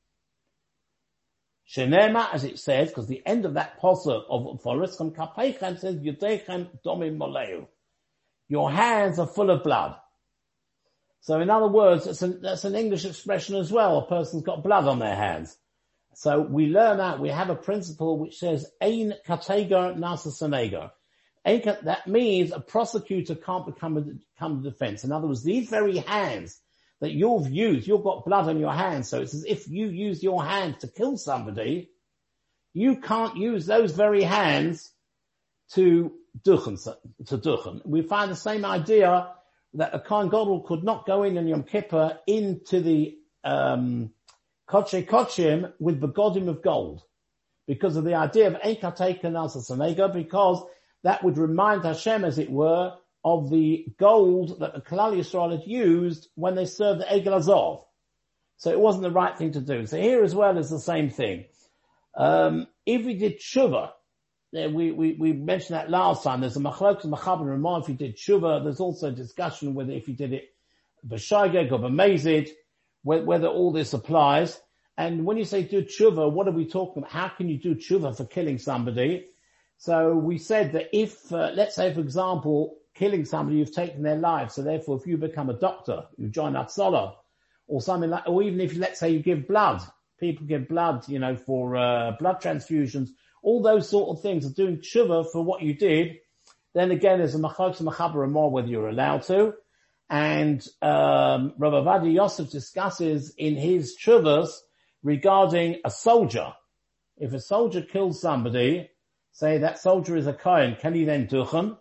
Shenema, 1.69 2.33
as 2.33 2.45
it 2.45 2.59
says, 2.59 2.89
because 2.89 3.09
the 3.09 3.23
end 3.27 3.45
of 3.45 3.55
that 3.55 3.81
posuk 3.81 4.25
of 4.31 4.63
Forischem 4.63 5.15
Kapeichem 5.15 5.79
says, 5.79 5.97
Yudechem 5.97 6.69
Domim 6.85 7.19
Moleu. 7.19 7.67
Your 8.49 8.71
hands 8.71 9.19
are 9.19 9.27
full 9.27 9.51
of 9.51 9.63
blood. 9.63 9.95
So 11.21 11.41
in 11.41 11.51
other 11.51 11.69
words, 11.69 12.07
that's 12.07 12.23
an, 12.23 12.41
that's 12.41 12.65
an 12.65 12.75
English 12.75 13.05
expression 13.05 13.57
as 13.57 13.71
well. 13.71 13.99
A 13.99 14.07
person's 14.07 14.45
got 14.45 14.63
blood 14.63 14.87
on 14.87 14.99
their 14.99 15.15
hands. 15.15 15.57
So 16.15 16.41
we 16.41 16.67
learn 16.67 16.99
that 16.99 17.21
we 17.21 17.29
have 17.29 17.51
a 17.51 17.55
principle 17.55 18.19
which 18.19 18.39
says 18.39 18.67
ein 18.81 19.13
kategar 19.27 19.97
nasa 19.99 20.29
senegar. 20.29 20.91
That 21.85 22.07
means 22.07 22.51
a 22.51 22.61
prosecutor 22.61 23.35
can't 23.35 23.67
become 23.67 23.97
a, 23.99 24.01
become 24.01 24.61
a 24.61 24.71
defense. 24.71 25.05
In 25.05 25.13
other 25.13 25.27
words, 25.27 25.45
these 25.45 25.69
very 25.69 25.99
hands 25.99 26.61
that 27.01 27.13
you've 27.13 27.51
used, 27.51 27.87
you've 27.87 28.05
got 28.05 28.25
blood 28.25 28.49
on 28.49 28.59
your 28.59 28.73
hands, 28.73 29.09
so 29.09 29.21
it's 29.21 29.35
as 29.35 29.45
if 29.45 29.69
you 29.69 29.87
use 29.89 30.23
your 30.23 30.45
hands 30.45 30.79
to 30.79 30.89
kill 30.89 31.17
somebody, 31.17 31.91
you 32.75 32.97
can't 32.97 33.37
use 33.37 33.67
those 33.67 33.93
very 33.93 34.23
hands 34.23 34.91
to 35.73 36.13
duchen, 36.45 36.77
to 37.27 37.39
duchen. 37.39 37.81
We 37.85 38.03
find 38.03 38.31
the 38.31 38.37
same 38.37 38.65
idea 38.65 39.29
that 39.75 39.95
a 39.95 40.01
Kohen 40.01 40.29
Gadol 40.29 40.63
could 40.63 40.83
not 40.83 41.07
go 41.07 41.23
in 41.23 41.37
in 41.37 41.47
Yom 41.47 41.63
Kippur 41.63 42.19
into 42.27 42.81
the, 42.81 43.19
um, 43.45 44.11
Koche 44.69 45.07
Kochim 45.07 45.73
with 45.79 46.01
begodim 46.01 46.49
of 46.49 46.63
gold. 46.63 47.03
Because 47.67 47.97
of 47.97 48.05
the 48.05 48.15
idea 48.15 48.49
of 48.49 48.55
Eikateka 48.55 49.25
Nasa 49.25 50.13
because 50.13 50.63
that 51.03 51.23
would 51.23 51.37
remind 51.37 51.85
Hashem, 51.85 52.25
as 52.25 52.39
it 52.39 52.51
were, 52.51 52.95
of 53.25 53.51
the 53.51 53.87
gold 53.99 54.61
that 54.61 54.75
the 54.75 54.81
Kalal 54.81 55.17
Yisrael 55.17 55.51
had 55.51 55.67
used 55.67 56.29
when 56.35 56.55
they 56.55 56.67
served 56.67 57.01
the 57.01 57.05
Egel 57.05 57.37
Azov. 57.37 57.85
So 58.59 58.71
it 58.71 58.81
wasn't 58.81 59.03
the 59.03 59.11
right 59.11 59.37
thing 59.37 59.53
to 59.53 59.61
do. 59.61 59.87
So 59.87 60.01
here 60.01 60.23
as 60.23 60.35
well 60.35 60.59
is 60.59 60.71
the 60.71 60.81
same 60.81 61.11
thing. 61.11 61.45
Um, 62.17 62.67
if 62.87 63.05
we 63.05 63.15
did 63.15 63.39
tshuva, 63.39 63.91
we, 64.53 64.91
we, 64.93 65.13
we 65.13 65.33
mentioned 65.33 65.77
that 65.77 65.91
last 65.91 66.25
time, 66.25 66.41
there's 66.41 66.57
a 66.57 66.61
machlok 66.61 67.05
and 67.05 67.13
machab 67.13 67.41
and 67.41 67.83
if 67.83 67.89
you 67.89 67.95
did 67.95 68.17
tshuva, 68.17 68.65
there's 68.65 68.81
also 68.81 69.09
a 69.09 69.13
discussion 69.13 69.75
whether 69.75 69.93
if 69.93 70.09
you 70.09 70.15
did 70.15 70.33
it 70.33 70.49
b'shaygeg 71.07 71.71
or 71.71 71.79
b'mezid, 71.79 72.49
whether 73.03 73.47
all 73.47 73.73
this 73.73 73.93
applies. 73.93 74.61
And 74.97 75.25
when 75.25 75.37
you 75.37 75.45
say 75.45 75.63
do 75.63 75.83
tshuva, 75.83 76.33
what 76.33 76.49
are 76.49 76.53
we 76.53 76.67
talking 76.67 77.03
about? 77.03 77.13
How 77.13 77.29
can 77.29 77.49
you 77.49 77.59
do 77.59 77.77
tshuva 77.77 78.17
for 78.17 78.25
killing 78.25 78.59
somebody? 78.59 79.27
So 79.77 80.17
we 80.17 80.39
said 80.39 80.73
that 80.73 80.89
if, 80.93 81.33
uh, 81.33 81.53
let's 81.55 81.77
say 81.77 81.95
for 81.95 82.01
example, 82.01 82.79
killing 82.99 83.25
somebody, 83.25 83.59
you've 83.59 83.75
taken 83.75 84.03
their 84.03 84.17
life. 84.17 84.51
So 84.51 84.63
therefore, 84.63 84.97
if 84.97 85.07
you 85.07 85.17
become 85.17 85.51
a 85.51 85.55
doctor, 85.55 86.05
you 86.17 86.29
join 86.29 86.55
Hatzalah, 86.55 87.15
or 87.69 87.81
something 87.81 88.11
like, 88.11 88.27
or 88.27 88.43
even 88.43 88.61
if 88.61 88.77
let's 88.77 88.99
say 88.99 89.11
you 89.11 89.21
give 89.21 89.47
blood, 89.47 89.83
people 90.19 90.47
give 90.47 90.69
blood, 90.69 91.09
you 91.09 91.19
know, 91.19 91.37
for 91.37 91.77
uh, 91.77 92.13
blood 92.19 92.41
transfusions, 92.43 93.11
all 93.43 93.63
those 93.63 93.89
sort 93.89 94.09
of 94.09 94.23
things 94.23 94.45
are 94.45 94.55
doing 94.55 94.79
tshuva 94.79 95.31
for 95.31 95.45
what 95.45 95.63
you 95.63 95.75
did. 95.75 96.17
Then 96.75 96.91
again, 96.91 97.19
there's 97.19 97.35
a 97.35 97.39
machok 97.39 97.81
machaber 97.81 98.29
more 98.29 98.51
whether 98.51 98.69
you're 98.69 98.89
allowed 98.89 99.23
to. 99.25 99.55
And 100.11 100.67
um, 100.81 101.53
Rav 101.59 101.73
Ovadia 101.73 102.15
Yosef 102.15 102.51
discusses 102.51 103.35
in 103.37 103.57
his 103.57 103.97
tshuvas 103.97 104.51
regarding 105.03 105.81
a 105.85 105.91
soldier. 105.91 106.55
If 107.19 107.33
a 107.33 107.41
soldier 107.41 107.83
kills 107.83 108.21
somebody, 108.21 108.91
say 109.33 109.59
that 109.59 109.79
soldier 109.79 110.17
is 110.17 110.27
a 110.27 110.33
kohen, 110.33 110.77
can 110.81 110.95
he 110.95 111.05
then 111.05 111.27
duchen? 111.27 111.77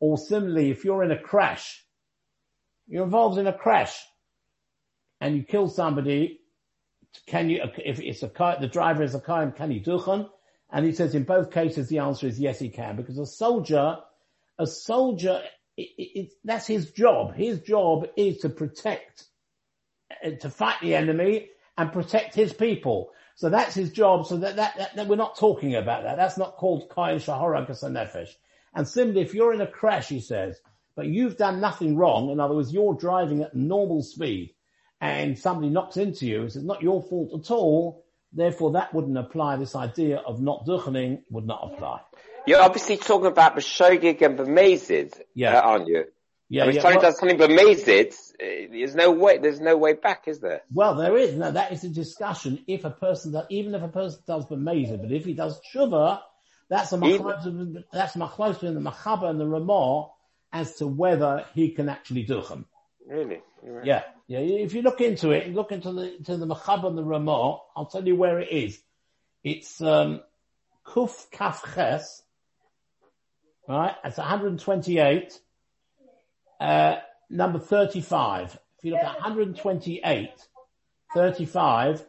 Or 0.00 0.18
similarly, 0.18 0.70
if 0.70 0.84
you're 0.84 1.02
in 1.02 1.10
a 1.10 1.18
crash, 1.18 1.84
you're 2.86 3.04
involved 3.04 3.38
in 3.38 3.46
a 3.46 3.52
crash 3.52 4.04
and 5.20 5.36
you 5.36 5.42
kill 5.42 5.68
somebody, 5.68 6.40
can 7.26 7.48
you, 7.48 7.62
if 7.78 7.98
it's 7.98 8.22
a 8.22 8.28
car, 8.28 8.58
the 8.60 8.68
driver 8.68 9.02
is 9.02 9.14
a 9.14 9.20
car, 9.20 9.50
can 9.50 9.70
he 9.70 9.80
duchen? 9.80 10.28
And 10.70 10.84
he 10.84 10.92
says 10.92 11.14
in 11.14 11.24
both 11.24 11.50
cases 11.50 11.88
the 11.88 11.98
answer 11.98 12.26
is 12.26 12.38
yes 12.38 12.58
he 12.58 12.68
can 12.68 12.96
because 12.96 13.18
a 13.18 13.26
soldier, 13.26 13.98
a 14.58 14.66
soldier, 14.66 15.42
it, 15.76 15.88
it, 15.96 16.32
that's 16.44 16.66
his 16.66 16.90
job. 16.90 17.34
His 17.34 17.60
job 17.60 18.08
is 18.16 18.38
to 18.38 18.48
protect, 18.48 19.24
uh, 20.24 20.30
to 20.40 20.50
fight 20.50 20.80
the 20.80 20.94
enemy 20.94 21.48
and 21.78 21.92
protect 21.92 22.34
his 22.34 22.52
people. 22.52 23.12
So 23.36 23.50
that's 23.50 23.74
his 23.74 23.92
job. 23.92 24.26
So 24.26 24.38
that, 24.38 24.56
that, 24.56 24.76
that, 24.78 24.96
that 24.96 25.08
we're 25.08 25.16
not 25.16 25.36
talking 25.36 25.74
about 25.74 26.04
that. 26.04 26.16
That's 26.16 26.38
not 26.38 26.56
called 26.56 26.90
Kain 26.94 27.18
Shahara 27.18 27.66
Nefesh. 27.66 28.30
And 28.76 28.86
similarly, 28.86 29.22
if 29.22 29.34
you're 29.34 29.54
in 29.54 29.60
a 29.62 29.66
crash, 29.66 30.08
he 30.08 30.20
says, 30.20 30.60
but 30.94 31.06
you've 31.06 31.36
done 31.38 31.60
nothing 31.60 31.96
wrong, 31.96 32.30
in 32.30 32.38
other 32.38 32.54
words, 32.54 32.72
you're 32.72 32.94
driving 32.94 33.42
at 33.42 33.56
normal 33.56 34.02
speed 34.02 34.54
and 35.00 35.38
somebody 35.38 35.70
knocks 35.70 35.96
into 35.96 36.26
you, 36.26 36.44
it's 36.44 36.56
not 36.56 36.82
your 36.82 37.02
fault 37.02 37.30
at 37.38 37.50
all, 37.50 38.04
therefore 38.32 38.72
that 38.72 38.94
wouldn't 38.94 39.16
apply, 39.16 39.56
this 39.56 39.74
idea 39.74 40.18
of 40.18 40.40
not 40.40 40.66
duchening 40.66 41.22
would 41.30 41.46
not 41.46 41.70
apply. 41.72 42.00
You're 42.46 42.60
obviously 42.62 42.96
talking 42.98 43.26
about 43.26 43.56
B'shogig 43.56 44.22
and 44.22 44.38
the 44.38 44.44
B'mezid, 44.44 45.18
Yeah. 45.34 45.58
uh, 45.58 45.62
aren't 45.62 45.88
you? 45.88 46.04
Yeah, 46.48 46.62
I 46.62 46.66
mean, 46.66 46.76
yeah. 46.76 46.84
Well, 46.84 47.00
does 47.00 47.18
something 47.18 47.38
B'mezid, 47.38 48.12
uh, 48.12 48.68
there's 48.70 48.94
no 48.94 49.10
way, 49.10 49.38
there's 49.38 49.60
no 49.60 49.76
way 49.76 49.94
back, 49.94 50.28
is 50.28 50.38
there? 50.40 50.62
well, 50.72 50.94
there 50.94 51.16
is. 51.16 51.34
No, 51.34 51.50
that 51.50 51.72
is 51.72 51.82
a 51.84 51.88
discussion. 51.88 52.62
If 52.66 52.84
a 52.84 52.90
person 52.90 53.32
does, 53.32 53.46
even 53.50 53.74
if 53.74 53.82
a 53.82 53.88
person 53.88 54.20
does 54.26 54.46
the 54.48 54.56
b'mezid, 54.56 55.00
but 55.02 55.12
if 55.12 55.24
he 55.24 55.34
does 55.34 55.60
tshuva, 55.60 56.20
that's 56.68 56.92
a 56.92 56.96
Even- 57.04 57.22
machlokes, 57.22 57.84
that's 57.92 58.16
a 58.16 58.18
machlokes 58.18 58.54
between 58.54 58.74
the 58.74 58.90
machaba 58.90 59.30
and 59.30 59.38
the 59.38 59.46
ramah 59.46 60.08
as 60.52 60.76
to 60.76 60.86
whether 60.86 61.44
he 61.54 61.70
can 61.70 61.88
actually 61.88 62.22
do 62.22 62.42
them. 62.42 62.66
Really? 63.06 63.40
Right. 63.62 63.86
Yeah, 63.86 64.02
yeah. 64.26 64.38
If 64.38 64.74
you 64.74 64.82
look 64.82 65.00
into 65.00 65.30
it, 65.30 65.52
look 65.52 65.72
into 65.72 65.92
the 65.92 66.16
to 66.24 66.36
the 66.36 66.46
Machab 66.46 66.86
and 66.86 66.98
the 66.98 67.04
Ramah. 67.04 67.58
I'll 67.76 67.86
tell 67.86 68.06
you 68.06 68.16
where 68.16 68.40
it 68.40 68.50
is. 68.50 68.80
It's 69.44 69.80
um, 69.80 70.20
Kuf 70.84 71.30
Kaf 71.30 71.62
Ches. 71.74 72.22
Right, 73.68 73.94
it's 74.04 74.18
128. 74.18 75.40
Uh, 76.60 76.96
number 77.28 77.58
35. 77.58 78.58
If 78.78 78.84
you 78.84 78.92
look 78.92 79.00
at 79.00 79.14
128, 79.14 80.30
35, 81.14 82.06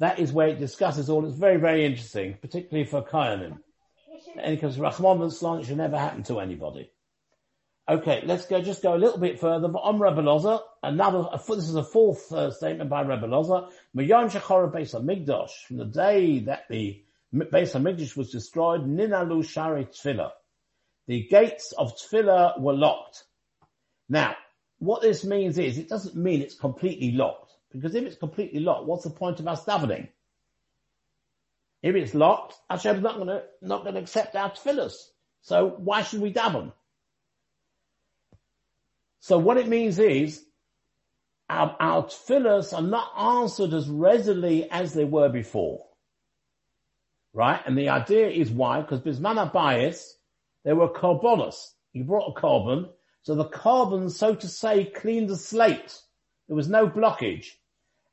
that 0.00 0.18
is 0.18 0.32
where 0.32 0.48
it 0.48 0.58
discusses 0.58 1.08
all. 1.08 1.24
It's 1.26 1.36
very, 1.36 1.58
very 1.58 1.84
interesting, 1.84 2.36
particularly 2.40 2.88
for 2.88 3.02
Kayanim. 3.02 3.58
And 4.36 4.56
because 4.56 4.78
Rahman 4.78 5.22
and 5.22 5.66
should 5.66 5.76
never 5.76 5.98
happen 5.98 6.22
to 6.24 6.40
anybody. 6.40 6.90
Okay, 7.88 8.22
let's 8.24 8.46
go, 8.46 8.62
just 8.62 8.82
go 8.82 8.94
a 8.94 8.96
little 8.96 9.18
bit 9.18 9.40
further. 9.40 9.68
But 9.68 9.80
on 9.80 9.98
Rebbe 9.98 10.22
Loza, 10.22 10.60
another, 10.82 11.28
a, 11.32 11.38
this 11.38 11.68
is 11.68 11.74
a 11.74 11.82
fourth 11.82 12.32
uh, 12.32 12.50
statement 12.52 12.88
by 12.88 13.02
Rebbe 13.02 13.26
Loza. 13.26 13.70
Mayom 13.96 14.30
Shechora 14.30 14.72
Beis 14.72 15.66
from 15.66 15.76
the 15.78 15.84
day 15.84 16.40
that 16.40 16.64
the 16.70 17.02
Beis 17.34 17.74
HaMikdash 17.74 18.16
was 18.16 18.30
destroyed, 18.30 18.82
Ninalu 18.82 19.48
Shari 19.48 19.86
Tfilah. 19.86 20.30
The 21.08 21.26
gates 21.26 21.72
of 21.76 21.96
Tfilah 21.96 22.60
were 22.60 22.74
locked. 22.74 23.24
Now, 24.08 24.36
what 24.78 25.02
this 25.02 25.24
means 25.24 25.58
is, 25.58 25.78
it 25.78 25.88
doesn't 25.88 26.14
mean 26.14 26.40
it's 26.42 26.54
completely 26.54 27.12
locked. 27.12 27.52
Because 27.72 27.94
if 27.94 28.04
it's 28.04 28.16
completely 28.16 28.60
locked, 28.60 28.86
what's 28.86 29.04
the 29.04 29.10
point 29.10 29.40
of 29.40 29.48
us 29.48 29.64
davening? 29.64 30.08
If 31.82 31.96
it's 31.96 32.14
locked, 32.14 32.54
Hashem's 32.70 33.02
not 33.02 33.18
gonna, 33.18 33.42
not 33.60 33.84
gonna 33.84 34.00
accept 34.00 34.36
our 34.36 34.50
tefillahs. 34.50 34.94
So 35.40 35.74
why 35.78 36.02
should 36.02 36.20
we 36.20 36.32
daven? 36.32 36.72
So 39.20 39.38
what 39.38 39.56
it 39.56 39.68
means 39.68 39.98
is, 39.98 40.44
our, 41.48 41.76
our 41.80 42.04
tefillahs 42.04 42.72
are 42.72 42.82
not 42.82 43.12
answered 43.18 43.74
as 43.74 43.88
readily 43.88 44.70
as 44.70 44.94
they 44.94 45.04
were 45.04 45.28
before. 45.28 45.84
Right? 47.34 47.60
And 47.66 47.76
the 47.76 47.88
idea 47.88 48.28
is 48.28 48.50
why? 48.50 48.80
Because 48.80 49.00
Bisman 49.00 49.52
bias, 49.52 50.16
there 50.64 50.76
were 50.76 50.88
korbanos. 50.88 51.72
You 51.92 52.04
brought 52.04 52.36
a 52.36 52.40
korban, 52.40 52.90
so 53.22 53.36
the 53.36 53.44
carbon, 53.44 54.10
so 54.10 54.34
to 54.34 54.48
say, 54.48 54.84
cleaned 54.84 55.28
the 55.28 55.36
slate. 55.36 56.00
There 56.48 56.56
was 56.56 56.68
no 56.68 56.88
blockage. 56.88 57.52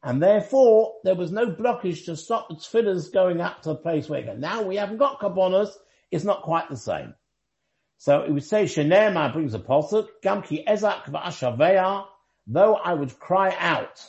And 0.02 0.24
therefore, 0.24 0.94
there 1.04 1.16
was 1.16 1.32
no 1.32 1.48
blockage 1.48 2.06
to 2.06 2.16
stop 2.16 2.48
the 2.48 2.56
tefillahs 2.56 3.12
going 3.12 3.42
up 3.42 3.64
to 3.64 3.70
the 3.70 3.76
place 3.76 4.08
where 4.08 4.22
they 4.22 4.28
go. 4.28 4.36
Now 4.36 4.62
we 4.62 4.78
haven't 4.78 4.98
got 4.98 5.20
korbanos, 5.20 5.72
it's 6.10 6.24
not 6.24 6.44
quite 6.44 6.70
the 6.70 6.78
same. 6.78 7.14
So 7.98 8.22
it 8.22 8.32
would 8.32 8.46
say, 8.46 8.64
Shenema 8.64 9.34
brings 9.34 9.54
a 9.54 9.60
posuk, 9.60 10.08
Gamki 10.24 10.66
ezak 10.66 11.04
va'ashavea, 11.04 12.06
though 12.48 12.76
I 12.76 12.94
would 12.94 13.20
cry 13.20 13.54
out, 13.60 14.02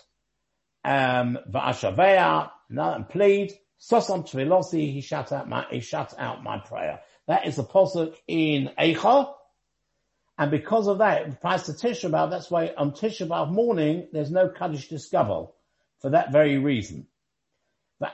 um, 0.84 1.38
va'ashavea, 1.52 2.50
and 2.70 3.08
plead, 3.08 3.52
sosam 3.80 4.24
tfilosi, 4.30 4.92
he 4.92 5.00
shut 5.00 5.32
out 5.32 5.48
my, 5.48 5.66
he 5.70 5.80
shut 5.80 6.14
out 6.16 6.44
my 6.44 6.58
prayer. 6.58 7.00
That 7.26 7.48
is 7.48 7.56
the 7.56 7.64
posuk 7.64 8.14
in 8.28 8.70
Eicha, 8.78 9.34
and 10.38 10.52
because 10.52 10.86
of 10.86 10.98
that, 10.98 11.22
it 11.22 11.32
applies 11.32 11.64
to 11.64 11.72
Tisha 11.72 12.10
B'Av, 12.10 12.30
that's 12.30 12.50
why 12.50 12.72
on 12.76 12.92
Tisha 12.92 13.26
B'Av 13.26 13.50
morning, 13.50 14.06
there's 14.12 14.30
no 14.30 14.48
Kaddish 14.48 14.88
Tiskabel, 14.88 15.50
for 16.00 16.10
that 16.10 16.32
very 16.32 16.58
reason. 16.58 17.06
Even 18.02 18.10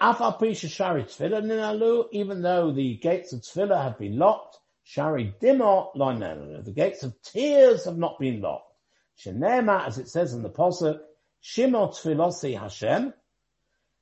though 2.42 2.72
the 2.72 2.96
gates 2.96 3.33
of 3.33 3.40
Tfilah 3.40 3.83
have 3.83 3.99
been 3.99 4.18
locked, 4.18 4.59
Shari 4.83 5.33
Dimo 5.40 6.64
the 6.64 6.72
gates 6.72 7.05
of 7.05 7.22
tears 7.22 7.85
have 7.85 7.96
not 7.96 8.18
been 8.18 8.40
locked. 8.40 8.72
Shenema, 9.18 9.87
as 9.87 9.99
it 9.99 10.09
says 10.09 10.35
in 10.35 10.42
the 10.42 10.51
Pasuk, 10.51 10.99
Shimo 11.42 11.90
Tfilosi 11.90 12.59
Hashem, 12.59 13.14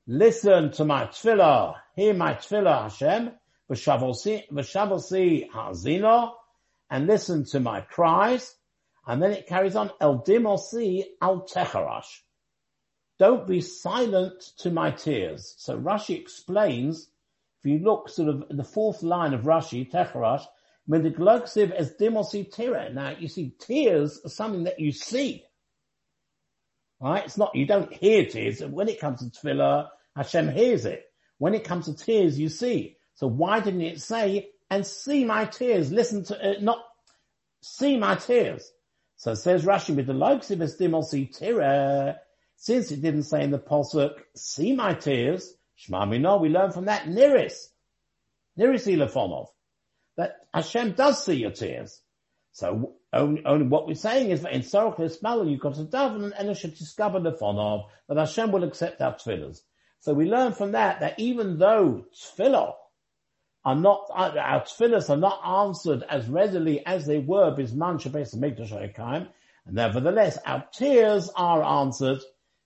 listen 0.06 0.70
to 0.72 0.84
my 0.84 1.06
Tfilah, 1.06 1.76
hear 1.94 2.14
my 2.14 2.34
Tfilah 2.34 2.82
Hashem, 2.84 3.32
v'shavosi 3.70 5.50
Hazino, 5.50 6.32
and 6.90 7.06
listen 7.06 7.44
to 7.44 7.60
my 7.60 7.80
cries, 7.82 8.56
and 9.06 9.22
then 9.22 9.32
it 9.32 9.46
carries 9.46 9.76
on, 9.76 9.90
El 10.00 10.22
Dimosi 10.22 11.04
Al 11.20 11.42
Techarash. 11.42 12.22
Don't 13.18 13.46
be 13.46 13.60
silent 13.60 14.40
to 14.58 14.70
my 14.70 14.90
tears. 14.90 15.54
So 15.58 15.78
Rashi 15.78 16.18
explains, 16.20 17.08
if 17.60 17.70
you 17.70 17.78
look 17.78 18.08
sort 18.08 18.28
of 18.28 18.44
in 18.50 18.56
the 18.56 18.64
fourth 18.64 19.02
line 19.02 19.34
of 19.34 19.42
Rashi, 19.42 19.90
Techarash, 19.90 20.44
when 20.86 21.02
the 21.02 21.10
Glugsiv 21.10 21.70
as 21.70 21.94
Dimosi 21.94 22.52
Tira. 22.52 22.92
Now 22.92 23.14
you 23.18 23.28
see 23.28 23.54
tears 23.58 24.20
are 24.24 24.30
something 24.30 24.64
that 24.64 24.80
you 24.80 24.92
see. 24.92 25.44
Right? 27.00 27.24
It's 27.24 27.38
not, 27.38 27.54
you 27.54 27.66
don't 27.66 27.92
hear 27.92 28.26
tears. 28.26 28.60
When 28.60 28.88
it 28.88 29.00
comes 29.00 29.20
to 29.20 29.26
Tefillah, 29.26 29.88
Hashem 30.16 30.50
hears 30.50 30.84
it. 30.84 31.04
When 31.38 31.54
it 31.54 31.64
comes 31.64 31.86
to 31.86 31.94
tears, 31.94 32.38
you 32.38 32.48
see. 32.48 32.96
So 33.14 33.26
why 33.26 33.60
didn't 33.60 33.82
it 33.82 34.00
say, 34.00 34.50
and 34.70 34.86
see 34.86 35.24
my 35.24 35.44
tears, 35.44 35.92
listen 35.92 36.24
to, 36.24 36.50
uh, 36.50 36.54
not, 36.60 36.78
see 37.60 37.96
my 37.96 38.14
tears. 38.16 38.70
So 39.16 39.34
says 39.34 39.64
Rashi 39.64 39.94
with 39.94 40.06
the 40.06 40.12
Glugsiv 40.12 40.60
as 40.60 40.76
Dimosi 40.76 41.36
Tira, 41.36 42.18
since 42.56 42.90
it 42.90 43.02
didn't 43.02 43.24
say 43.24 43.42
in 43.42 43.50
the 43.50 43.58
Pasuk, 43.58 44.14
see 44.34 44.74
my 44.74 44.94
tears, 44.94 45.54
Shema 45.76 46.06
Mino, 46.06 46.38
we 46.38 46.48
learn 46.48 46.72
from 46.72 46.86
that 46.86 47.06
Niris. 47.06 47.68
Niris 48.58 48.86
Ilafonov. 48.86 49.48
That 50.16 50.36
Hashem 50.52 50.92
does 50.92 51.24
see 51.24 51.34
your 51.34 51.50
tears. 51.50 52.00
So 52.52 52.94
only, 53.12 53.44
only 53.44 53.66
what 53.66 53.86
we're 53.86 53.94
saying 53.94 54.30
is 54.30 54.42
that 54.42 54.52
in 54.52 54.62
Sorok 54.62 55.00
Ismail, 55.00 55.48
you've 55.48 55.60
got 55.60 55.74
to 55.74 55.84
daven 55.84 56.32
and 56.38 56.48
it 56.48 56.56
should 56.56 56.76
discover 56.76 57.18
the 57.18 57.32
Fonov, 57.32 57.86
that 58.08 58.16
Hashem 58.16 58.52
will 58.52 58.64
accept 58.64 59.00
our 59.00 59.14
tefillahs. 59.14 59.60
So 60.00 60.14
we 60.14 60.26
learn 60.26 60.52
from 60.52 60.72
that, 60.72 61.00
that 61.00 61.18
even 61.18 61.58
though 61.58 62.04
tefillah 62.14 62.74
are 63.64 63.74
not, 63.74 64.06
our 64.14 64.62
tefillahs 64.62 65.10
are 65.10 65.16
not 65.16 65.40
answered 65.66 66.04
as 66.08 66.28
readily 66.28 66.86
as 66.86 67.06
they 67.06 67.18
were 67.18 67.56
bisman 67.56 68.00
Shabbat 68.00 68.36
Mikdash 68.36 69.28
and 69.66 69.74
nevertheless 69.74 70.38
our 70.44 70.64
tears 70.72 71.30
are 71.34 71.62
answered 71.62 72.20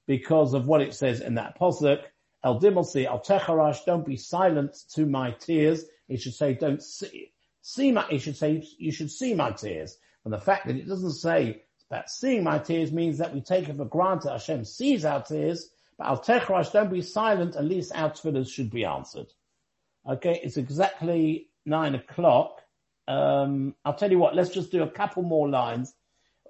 because 0.09 0.55
of 0.55 0.67
what 0.67 0.81
it 0.81 0.95
says 0.95 1.21
in 1.21 1.35
that 1.35 1.61
posuk. 1.61 2.03
El 2.43 2.59
dimulsi 2.59 3.07
al 3.07 3.21
techarash, 3.21 3.85
don't 3.85 4.07
be 4.07 4.17
silent 4.17 4.75
to 4.95 5.05
my 5.05 5.31
tears. 5.33 5.85
It 6.09 6.23
should 6.23 6.35
say, 6.35 6.55
don't 6.55 6.83
see, 6.83 7.31
see 7.61 7.93
my, 7.93 8.07
it 8.11 8.21
should 8.21 8.37
say, 8.37 8.67
you 8.79 8.91
should 8.91 9.11
see 9.11 9.35
my 9.35 9.53
tears. 9.53 9.99
And 10.25 10.33
the 10.33 10.41
fact 10.41 10.67
that 10.67 10.77
it 10.77 10.89
doesn't 10.89 11.13
say 11.13 11.63
that 11.91 12.11
seeing 12.11 12.43
my 12.43 12.59
tears 12.59 12.91
means 12.91 13.19
that 13.19 13.35
we 13.35 13.43
take 13.43 13.69
it 13.69 13.77
for 13.77 13.85
granted 13.85 14.31
Hashem 14.31 14.65
sees 14.65 15.05
our 15.05 15.23
tears, 15.23 15.71
but 15.99 16.07
al 16.07 16.19
techarash, 16.19 16.73
don't 16.73 16.91
be 16.91 17.03
silent, 17.03 17.57
at 17.57 17.65
least 17.65 17.93
our 17.95 18.11
tefillahs 18.11 18.51
should 18.51 18.71
be 18.71 18.87
answered. 18.87 19.27
Okay, 20.09 20.41
it's 20.43 20.57
exactly 20.57 21.51
nine 21.67 21.95
o'clock. 21.95 22.63
Um, 23.07 23.75
I'll 23.85 23.95
tell 23.95 24.11
you 24.11 24.19
what, 24.19 24.35
let's 24.35 24.51
just 24.51 24.73
do 24.73 24.83
a 24.83 24.91
couple 24.91 25.23
more 25.23 25.51
lines. 25.51 25.93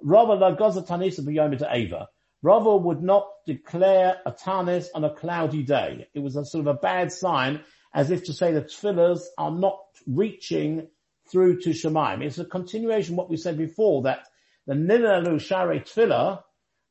Rava 0.01 0.35
la 0.35 0.53
goza 0.53 0.83
tanisa 0.83 1.25
b'yom 1.25 1.61
Ava. 1.69 2.09
Rava 2.43 2.77
would 2.77 3.03
not 3.03 3.27
declare 3.47 4.19
a 4.25 4.33
tanis 4.33 4.89
on 4.95 5.05
a 5.05 5.15
cloudy 5.15 5.63
day. 5.63 6.09
It 6.15 6.21
was 6.21 6.37
a 6.37 6.45
sort 6.45 6.67
of 6.67 6.77
a 6.77 6.79
bad 6.79 7.13
sign, 7.13 7.63
as 7.95 8.11
if 8.11 8.25
to 8.25 8.33
say 8.33 8.53
the 8.53 8.63
tefillahs 8.63 9.23
are 9.37 9.51
not 9.51 9.79
reaching 10.07 10.89
through 11.31 11.61
to 11.61 11.71
Shemaim. 11.71 12.23
It's 12.23 12.39
a 12.39 12.45
continuation 12.45 13.15
of 13.15 13.19
what 13.19 13.31
we 13.31 13.37
said 13.37 13.59
before, 13.59 14.03
that 14.03 14.27
the 14.67 14.75
Ninalu 14.75 15.41
Share 15.41 15.69
tefillah, 15.81 16.43